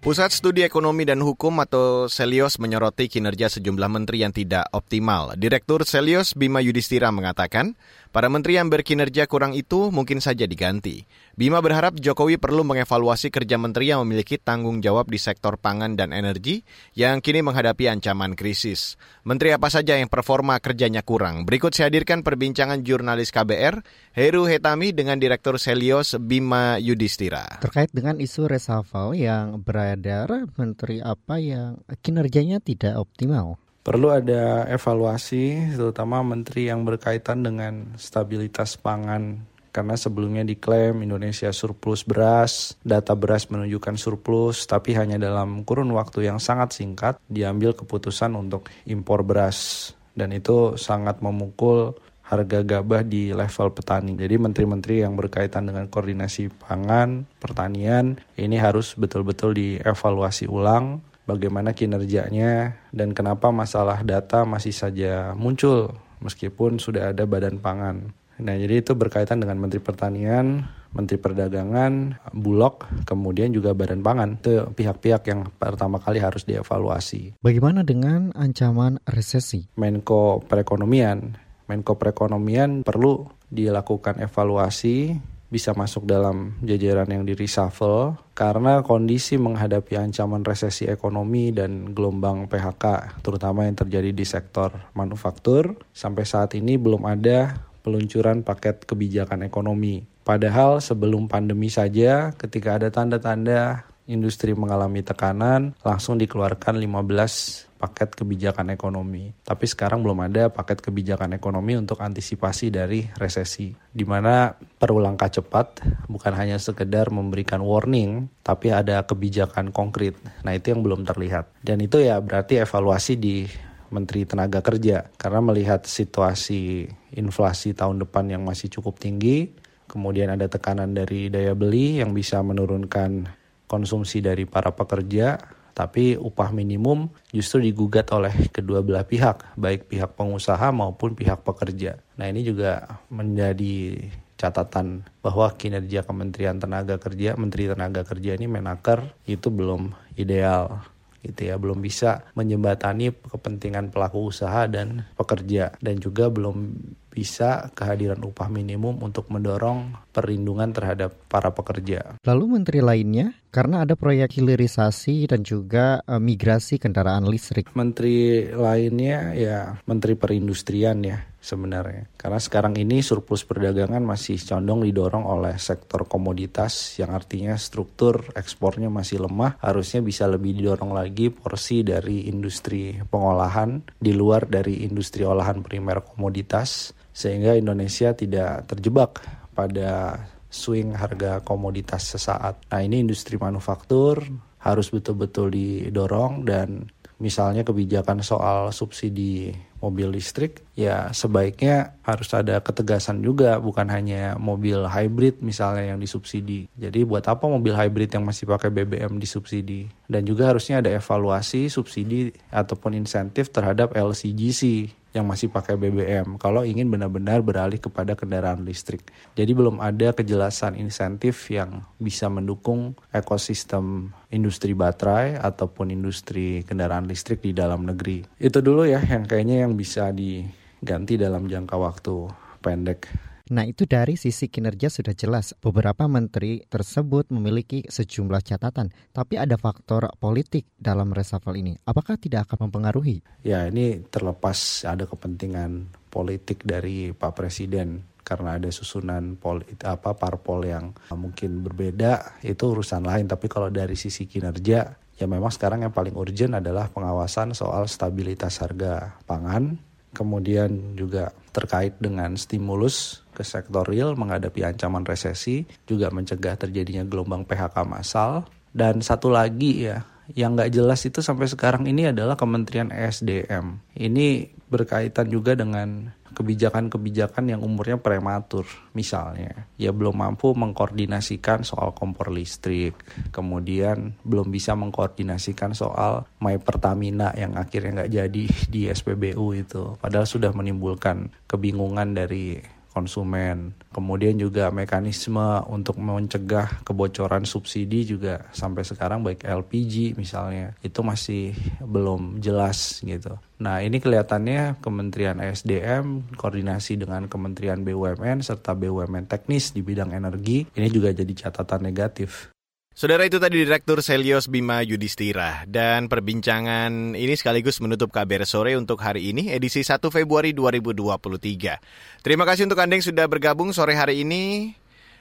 Pusat 0.07 0.31
Studi 0.31 0.63
Ekonomi 0.63 1.03
dan 1.03 1.19
Hukum 1.19 1.59
atau 1.59 2.07
Selios 2.07 2.63
menyoroti 2.63 3.11
kinerja 3.11 3.51
sejumlah 3.51 3.91
menteri 3.91 4.23
yang 4.23 4.31
tidak 4.31 4.63
optimal. 4.71 5.35
Direktur 5.35 5.83
Selios 5.83 6.31
Bima 6.31 6.63
Yudhistira 6.63 7.11
mengatakan, 7.11 7.75
para 8.17 8.33
menteri 8.33 8.57
yang 8.57 8.73
berkinerja 8.73 9.29
kurang 9.29 9.53
itu 9.53 9.93
mungkin 9.93 10.17
saja 10.17 10.49
diganti. 10.49 11.05
Bima 11.37 11.61
berharap 11.61 12.01
Jokowi 12.01 12.41
perlu 12.41 12.65
mengevaluasi 12.65 13.29
kerja 13.29 13.61
menteri 13.61 13.93
yang 13.93 14.01
memiliki 14.01 14.41
tanggung 14.41 14.81
jawab 14.81 15.05
di 15.05 15.21
sektor 15.21 15.61
pangan 15.61 15.93
dan 15.93 16.09
energi 16.17 16.65
yang 16.97 17.21
kini 17.21 17.45
menghadapi 17.45 17.85
ancaman 17.85 18.33
krisis. 18.33 18.97
Menteri 19.21 19.53
apa 19.53 19.69
saja 19.69 20.01
yang 20.01 20.09
performa 20.09 20.57
kerjanya 20.57 21.05
kurang? 21.05 21.45
Berikut 21.45 21.77
saya 21.77 21.93
hadirkan 21.93 22.25
perbincangan 22.25 22.81
jurnalis 22.81 23.29
KBR, 23.29 23.85
Heru 24.17 24.49
Hetami 24.49 24.97
dengan 24.97 25.21
Direktur 25.21 25.61
Selios 25.61 26.17
Bima 26.17 26.81
Yudhistira. 26.81 27.61
Terkait 27.61 27.93
dengan 27.93 28.17
isu 28.17 28.49
reshuffle 28.49 29.13
yang 29.13 29.61
beredar, 29.61 30.49
menteri 30.57 31.05
apa 31.05 31.37
yang 31.37 31.85
kinerjanya 32.01 32.65
tidak 32.65 32.97
optimal? 32.97 33.61
Perlu 33.87 34.11
ada 34.11 34.67
evaluasi 34.67 35.71
terutama 35.79 36.19
menteri 36.19 36.67
yang 36.67 36.83
berkaitan 36.83 37.39
dengan 37.39 37.95
stabilitas 37.95 38.75
pangan 38.75 39.47
karena 39.71 39.95
sebelumnya 39.95 40.43
diklaim 40.43 41.05
Indonesia 41.05 41.53
surplus 41.55 42.03
beras, 42.03 42.75
data 42.83 43.13
beras 43.13 43.47
menunjukkan 43.47 43.95
surplus, 43.95 44.65
tapi 44.65 44.97
hanya 44.97 45.21
dalam 45.21 45.61
kurun 45.63 45.93
waktu 45.93 46.27
yang 46.27 46.41
sangat 46.41 46.73
singkat 46.73 47.21
diambil 47.29 47.77
keputusan 47.77 48.33
untuk 48.33 48.73
impor 48.89 49.21
beras. 49.21 49.93
Dan 50.17 50.33
itu 50.33 50.81
sangat 50.81 51.21
memukul 51.21 51.93
harga 52.25 52.65
gabah 52.65 53.05
di 53.05 53.31
level 53.37 53.69
petani. 53.69 54.17
Jadi 54.17 54.35
menteri-menteri 54.41 55.05
yang 55.05 55.13
berkaitan 55.13 55.69
dengan 55.69 55.85
koordinasi 55.87 56.49
pangan, 56.57 57.29
pertanian, 57.37 58.17
ini 58.33 58.57
harus 58.57 58.97
betul-betul 58.97 59.53
dievaluasi 59.53 60.49
ulang 60.49 61.05
bagaimana 61.27 61.75
kinerjanya 61.75 62.79
dan 62.95 63.11
kenapa 63.11 63.51
masalah 63.51 64.01
data 64.01 64.47
masih 64.47 64.71
saja 64.73 65.35
muncul 65.35 65.93
meskipun 66.23 66.81
sudah 66.81 67.13
ada 67.13 67.27
badan 67.27 67.61
pangan. 67.61 68.15
Nah, 68.37 68.53
jadi 68.53 68.85
itu 68.85 68.93
berkaitan 68.93 69.41
dengan 69.41 69.57
Menteri 69.57 69.81
Pertanian, 69.81 70.61
Menteri 70.93 71.17
Perdagangan, 71.17 72.21
Bulog, 72.37 72.85
kemudian 73.09 73.49
juga 73.49 73.73
Badan 73.73 74.05
Pangan. 74.05 74.37
Itu 74.37 74.69
pihak-pihak 74.77 75.25
yang 75.25 75.49
pertama 75.57 75.97
kali 75.97 76.21
harus 76.21 76.45
dievaluasi. 76.45 77.41
Bagaimana 77.41 77.81
dengan 77.81 78.29
ancaman 78.37 79.01
resesi? 79.09 79.65
Menko 79.73 80.45
Perekonomian, 80.45 81.33
Menko 81.65 81.97
Perekonomian 81.97 82.85
perlu 82.85 83.25
dilakukan 83.49 84.21
evaluasi 84.21 85.17
bisa 85.47 85.71
masuk 85.71 86.03
dalam 86.03 86.59
jajaran 86.59 87.07
yang 87.07 87.23
di 87.23 87.31
reshuffle 87.31 88.19
karena 88.35 88.83
kondisi 88.83 89.39
menghadapi 89.39 89.95
ancaman 89.95 90.43
resesi 90.43 90.83
ekonomi 90.91 91.55
dan 91.55 91.95
gelombang 91.95 92.51
PHK 92.51 93.19
terutama 93.23 93.63
yang 93.63 93.79
terjadi 93.79 94.11
di 94.11 94.25
sektor 94.27 94.75
manufaktur 94.91 95.79
sampai 95.95 96.27
saat 96.27 96.51
ini 96.59 96.75
belum 96.75 97.07
ada 97.07 97.67
peluncuran 97.87 98.43
paket 98.43 98.83
kebijakan 98.83 99.47
ekonomi. 99.47 100.03
Padahal 100.27 100.83
sebelum 100.83 101.31
pandemi 101.31 101.71
saja 101.71 102.35
ketika 102.35 102.75
ada 102.75 102.91
tanda-tanda 102.91 103.87
industri 104.07 104.51
mengalami 104.51 104.99
tekanan, 105.03 105.71
langsung 105.83 106.19
dikeluarkan 106.19 106.75
15 106.75 107.66
paket 107.77 108.17
kebijakan 108.17 108.73
ekonomi. 108.73 109.31
Tapi 109.45 109.65
sekarang 109.69 110.01
belum 110.01 110.25
ada 110.25 110.49
paket 110.49 110.81
kebijakan 110.81 111.37
ekonomi 111.37 111.77
untuk 111.77 112.01
antisipasi 112.01 112.73
dari 112.73 113.05
resesi. 113.15 113.71
Di 113.71 114.03
mana 114.03 114.57
perlu 114.57 114.97
langkah 114.97 115.29
cepat, 115.29 115.85
bukan 116.09 116.33
hanya 116.33 116.57
sekedar 116.57 117.13
memberikan 117.13 117.61
warning, 117.61 118.27
tapi 118.41 118.73
ada 118.73 119.05
kebijakan 119.05 119.69
konkret. 119.69 120.17
Nah 120.41 120.57
itu 120.57 120.73
yang 120.73 120.81
belum 120.81 121.05
terlihat. 121.05 121.53
Dan 121.61 121.79
itu 121.85 122.01
ya 122.01 122.17
berarti 122.17 122.59
evaluasi 122.59 123.13
di 123.15 123.45
Menteri 123.87 124.27
Tenaga 124.27 124.59
Kerja 124.59 125.07
karena 125.15 125.39
melihat 125.39 125.87
situasi 125.87 126.91
inflasi 127.15 127.71
tahun 127.71 128.03
depan 128.03 128.27
yang 128.27 128.43
masih 128.43 128.67
cukup 128.67 128.99
tinggi, 128.99 129.55
kemudian 129.87 130.27
ada 130.27 130.51
tekanan 130.51 130.91
dari 130.91 131.31
daya 131.31 131.55
beli 131.55 132.03
yang 132.03 132.11
bisa 132.11 132.43
menurunkan 132.43 133.31
konsumsi 133.67 134.23
dari 134.23 134.47
para 134.47 134.71
pekerja, 134.75 135.39
tapi 135.77 136.17
upah 136.17 136.49
minimum 136.49 137.13
justru 137.29 137.61
digugat 137.69 138.09
oleh 138.09 138.33
kedua 138.49 138.81
belah 138.81 139.05
pihak, 139.05 139.53
baik 139.53 139.93
pihak 139.93 140.17
pengusaha 140.17 140.73
maupun 140.73 141.13
pihak 141.13 141.45
pekerja. 141.45 142.01
Nah, 142.17 142.25
ini 142.25 142.41
juga 142.41 142.97
menjadi 143.13 144.09
catatan 144.41 145.05
bahwa 145.21 145.53
kinerja 145.53 146.01
Kementerian 146.01 146.57
Tenaga 146.57 146.97
Kerja, 146.97 147.37
Menteri 147.37 147.69
Tenaga 147.69 148.01
Kerja 148.01 148.33
ini 148.33 148.49
menaker 148.49 149.05
itu 149.29 149.53
belum 149.53 149.93
ideal 150.17 150.81
gitu 151.27 151.51
ya 151.51 151.59
belum 151.59 151.83
bisa 151.83 152.27
menjembatani 152.33 153.11
kepentingan 153.11 153.91
pelaku 153.91 154.31
usaha 154.31 154.65
dan 154.65 155.03
pekerja 155.19 155.75
dan 155.83 155.99
juga 155.99 156.31
belum 156.31 156.73
bisa 157.17 157.73
kehadiran 157.73 158.21
upah 158.21 158.45
minimum 158.45 159.01
untuk 159.01 159.33
mendorong 159.33 159.89
perlindungan 160.13 160.69
terhadap 160.69 161.17
para 161.25 161.49
pekerja. 161.49 162.21
Lalu 162.21 162.61
menteri 162.61 162.85
lainnya 162.85 163.33
karena 163.49 163.81
ada 163.81 163.97
proyek 163.97 164.37
hilirisasi 164.37 165.25
dan 165.25 165.41
juga 165.41 166.05
uh, 166.05 166.21
migrasi 166.21 166.77
kendaraan 166.77 167.25
listrik. 167.25 167.73
Menteri 167.73 168.45
lainnya 168.53 169.33
ya 169.33 169.81
Menteri 169.89 170.13
Perindustrian 170.13 171.01
ya 171.01 171.17
sebenarnya. 171.47 172.11
Karena 172.19 172.35
sekarang 172.35 172.75
ini 172.75 172.99
surplus 172.99 173.47
perdagangan 173.47 174.03
masih 174.03 174.35
condong 174.43 174.83
didorong 174.83 175.23
oleh 175.23 175.55
sektor 175.55 176.03
komoditas 176.03 176.99
yang 176.99 177.15
artinya 177.15 177.55
struktur 177.55 178.27
ekspornya 178.35 178.91
masih 178.91 179.23
lemah, 179.23 179.55
harusnya 179.63 180.03
bisa 180.03 180.27
lebih 180.27 180.59
didorong 180.59 180.91
lagi 180.91 181.31
porsi 181.31 181.87
dari 181.87 182.27
industri 182.27 182.99
pengolahan 183.07 183.79
di 183.95 184.11
luar 184.11 184.51
dari 184.51 184.83
industri 184.83 185.23
olahan 185.23 185.63
primer 185.63 186.03
komoditas 186.03 186.91
sehingga 187.15 187.55
Indonesia 187.55 188.11
tidak 188.11 188.67
terjebak 188.67 189.23
pada 189.55 190.21
swing 190.51 190.93
harga 190.93 191.41
komoditas 191.41 192.13
sesaat. 192.13 192.67
Nah, 192.69 192.81
ini 192.83 193.01
industri 193.01 193.41
manufaktur 193.41 194.21
harus 194.61 194.87
betul-betul 194.91 195.49
didorong 195.53 196.43
dan 196.45 196.85
misalnya 197.17 197.65
kebijakan 197.65 198.21
soal 198.21 198.69
subsidi 198.69 199.49
mobil 199.77 200.09
listrik 200.09 200.65
ya 200.73 201.13
sebaiknya 201.13 201.97
harus 202.01 202.29
ada 202.33 202.57
ketegasan 202.61 203.21
juga 203.21 203.61
bukan 203.61 203.85
hanya 203.89 204.33
mobil 204.37 204.85
hybrid 204.89 205.41
misalnya 205.41 205.93
yang 205.93 205.99
disubsidi. 206.01 206.65
Jadi 206.77 207.05
buat 207.05 207.25
apa 207.29 207.45
mobil 207.45 207.73
hybrid 207.73 208.09
yang 208.13 208.25
masih 208.25 208.49
pakai 208.49 208.73
BBM 208.73 209.21
disubsidi? 209.21 209.89
Dan 210.09 210.25
juga 210.25 210.49
harusnya 210.49 210.81
ada 210.81 210.89
evaluasi 210.89 211.69
subsidi 211.69 212.33
ataupun 212.49 212.97
insentif 212.97 213.53
terhadap 213.53 213.93
LCGC 213.93 214.93
yang 215.17 215.25
masih 215.25 215.49
pakai 215.49 215.75
BBM 215.75 216.37
kalau 216.37 216.61
ingin 216.61 216.87
benar-benar 216.87 217.41
beralih 217.41 217.81
kepada 217.81 218.13
kendaraan 218.13 218.61
listrik. 218.63 219.09
Jadi 219.33 219.51
belum 219.57 219.81
ada 219.81 220.13
kejelasan 220.13 220.77
insentif 220.77 221.49
yang 221.49 221.81
bisa 221.97 222.29
mendukung 222.29 222.93
ekosistem 223.09 224.13
industri 224.29 224.77
baterai 224.77 225.41
ataupun 225.41 225.89
industri 225.89 226.61
kendaraan 226.63 227.09
listrik 227.09 227.41
di 227.41 227.51
dalam 227.51 227.83
negeri. 227.89 228.23
Itu 228.37 228.61
dulu 228.61 228.85
ya 228.85 229.01
yang 229.01 229.25
kayaknya 229.25 229.65
yang 229.65 229.73
bisa 229.73 230.13
diganti 230.13 231.17
dalam 231.17 231.49
jangka 231.49 231.75
waktu 231.75 232.15
pendek. 232.61 233.26
Nah 233.51 233.63
itu 233.63 233.87
dari 233.87 234.19
sisi 234.19 234.51
kinerja 234.51 234.91
sudah 234.91 235.15
jelas. 235.15 235.55
Beberapa 235.59 236.07
menteri 236.11 236.63
tersebut 236.67 237.31
memiliki 237.31 237.87
sejumlah 237.87 238.43
catatan 238.43 238.91
Tapi 239.15 239.39
ada 239.39 239.55
faktor 239.55 240.07
politik 240.19 240.67
dalam 240.75 241.11
reshuffle 241.15 241.55
ini. 241.55 241.79
Apakah 241.87 242.19
tidak 242.19 242.49
akan 242.51 242.67
mempengaruhi? 242.67 243.23
Ya 243.47 243.67
ini 243.67 244.03
terlepas 244.11 244.83
ada 244.83 245.07
kepentingan 245.07 245.89
politik 246.11 246.63
dari 246.67 247.11
Pak 247.15 247.33
Presiden 247.37 248.03
karena 248.27 248.59
ada 248.59 248.67
susunan 248.67 249.39
apa 249.87 250.11
parpol 250.19 250.67
yang 250.67 250.91
mungkin 251.15 251.63
berbeda 251.63 252.43
itu 252.43 252.63
urusan 252.67 253.07
lain. 253.07 253.31
Tapi 253.31 253.47
kalau 253.47 253.71
dari 253.71 253.95
sisi 253.95 254.27
kinerja 254.27 254.99
ya 255.17 255.25
memang 255.25 255.49
sekarang 255.49 255.87
yang 255.87 255.95
paling 255.95 256.13
urgent 256.13 256.59
adalah 256.59 256.91
pengawasan 256.91 257.55
soal 257.55 257.87
stabilitas 257.89 258.61
harga 258.61 259.17
pangan 259.25 259.79
kemudian 260.13 260.97
juga 260.97 261.33
terkait 261.53 261.97
dengan 261.97 262.37
stimulus 262.37 263.25
ke 263.37 263.45
sektor 263.45 263.85
real 263.85 264.17
menghadapi 264.17 264.65
ancaman 264.65 265.05
resesi, 265.05 265.69
juga 265.85 266.09
mencegah 266.09 266.57
terjadinya 266.57 267.05
gelombang 267.05 267.45
PHK 267.45 267.85
massal. 267.85 268.49
Dan 268.73 269.05
satu 269.05 269.29
lagi 269.29 269.85
ya, 269.85 270.01
yang 270.33 270.57
nggak 270.57 270.73
jelas 270.73 271.05
itu 271.05 271.21
sampai 271.21 271.45
sekarang 271.45 271.85
ini 271.85 272.09
adalah 272.09 272.33
Kementerian 272.33 272.89
ESDM. 272.89 273.77
Ini 273.93 274.49
berkaitan 274.67 275.29
juga 275.29 275.53
dengan 275.53 276.17
kebijakan-kebijakan 276.37 277.49
yang 277.49 277.65
umurnya 277.65 277.97
prematur 277.97 278.69
misalnya 278.93 279.65
ya 279.73 279.89
belum 279.89 280.21
mampu 280.21 280.53
mengkoordinasikan 280.53 281.65
soal 281.65 281.97
kompor 281.97 282.29
listrik 282.29 282.93
kemudian 283.33 284.13
belum 284.21 284.53
bisa 284.53 284.77
mengkoordinasikan 284.77 285.73
soal 285.73 286.29
My 286.37 286.61
Pertamina 286.61 287.33
yang 287.33 287.57
akhirnya 287.57 288.05
nggak 288.05 288.13
jadi 288.13 288.45
di 288.69 288.81
SPBU 288.85 289.57
itu 289.57 289.97
padahal 289.97 290.29
sudah 290.29 290.53
menimbulkan 290.53 291.33
kebingungan 291.49 292.13
dari 292.13 292.61
konsumen. 292.97 293.77
Kemudian 293.93 294.41
juga 294.41 294.73
mekanisme 294.73 295.61
untuk 295.69 296.01
mencegah 296.01 296.81
kebocoran 296.81 297.45
subsidi 297.45 298.09
juga 298.09 298.49
sampai 298.49 298.81
sekarang 298.81 299.21
baik 299.21 299.45
LPG 299.45 300.17
misalnya 300.17 300.73
itu 300.81 301.05
masih 301.05 301.53
belum 301.85 302.41
jelas 302.41 303.05
gitu. 303.05 303.37
Nah 303.61 303.85
ini 303.85 304.01
kelihatannya 304.01 304.81
Kementerian 304.81 305.37
SDM 305.37 306.33
koordinasi 306.33 306.97
dengan 306.97 307.29
Kementerian 307.29 307.85
BUMN 307.85 308.41
serta 308.41 308.73
BUMN 308.73 309.29
teknis 309.29 309.77
di 309.77 309.85
bidang 309.85 310.13
energi 310.13 310.65
ini 310.73 310.89
juga 310.89 311.13
jadi 311.13 311.33
catatan 311.47 311.85
negatif. 311.85 312.56
Saudara 312.97 313.29
itu 313.29 313.37
tadi 313.37 313.61
Direktur 313.61 314.01
Selios 314.01 314.49
Bima 314.49 314.81
Yudhistira 314.81 315.69
dan 315.69 316.09
perbincangan 316.09 317.13
ini 317.13 317.37
sekaligus 317.37 317.77
menutup 317.77 318.09
kabar 318.09 318.41
sore 318.41 318.73
untuk 318.73 319.05
hari 319.05 319.29
ini 319.29 319.53
edisi 319.53 319.85
1 319.85 320.01
Februari 320.09 320.49
2023. 320.57 322.25
Terima 322.25 322.41
kasih 322.49 322.65
untuk 322.65 322.81
Anda 322.81 322.97
yang 322.97 323.05
sudah 323.05 323.29
bergabung 323.29 323.69
sore 323.69 323.93
hari 323.93 324.25
ini. 324.25 324.73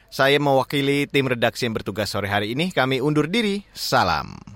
Saya 0.09 0.41
mewakili 0.41 1.05
tim 1.05 1.29
redaksi 1.29 1.69
yang 1.69 1.77
bertugas 1.77 2.09
sore 2.09 2.33
hari 2.33 2.57
ini. 2.57 2.73
Kami 2.73 3.05
undur 3.05 3.29
diri. 3.29 3.61
Salam. 3.77 4.56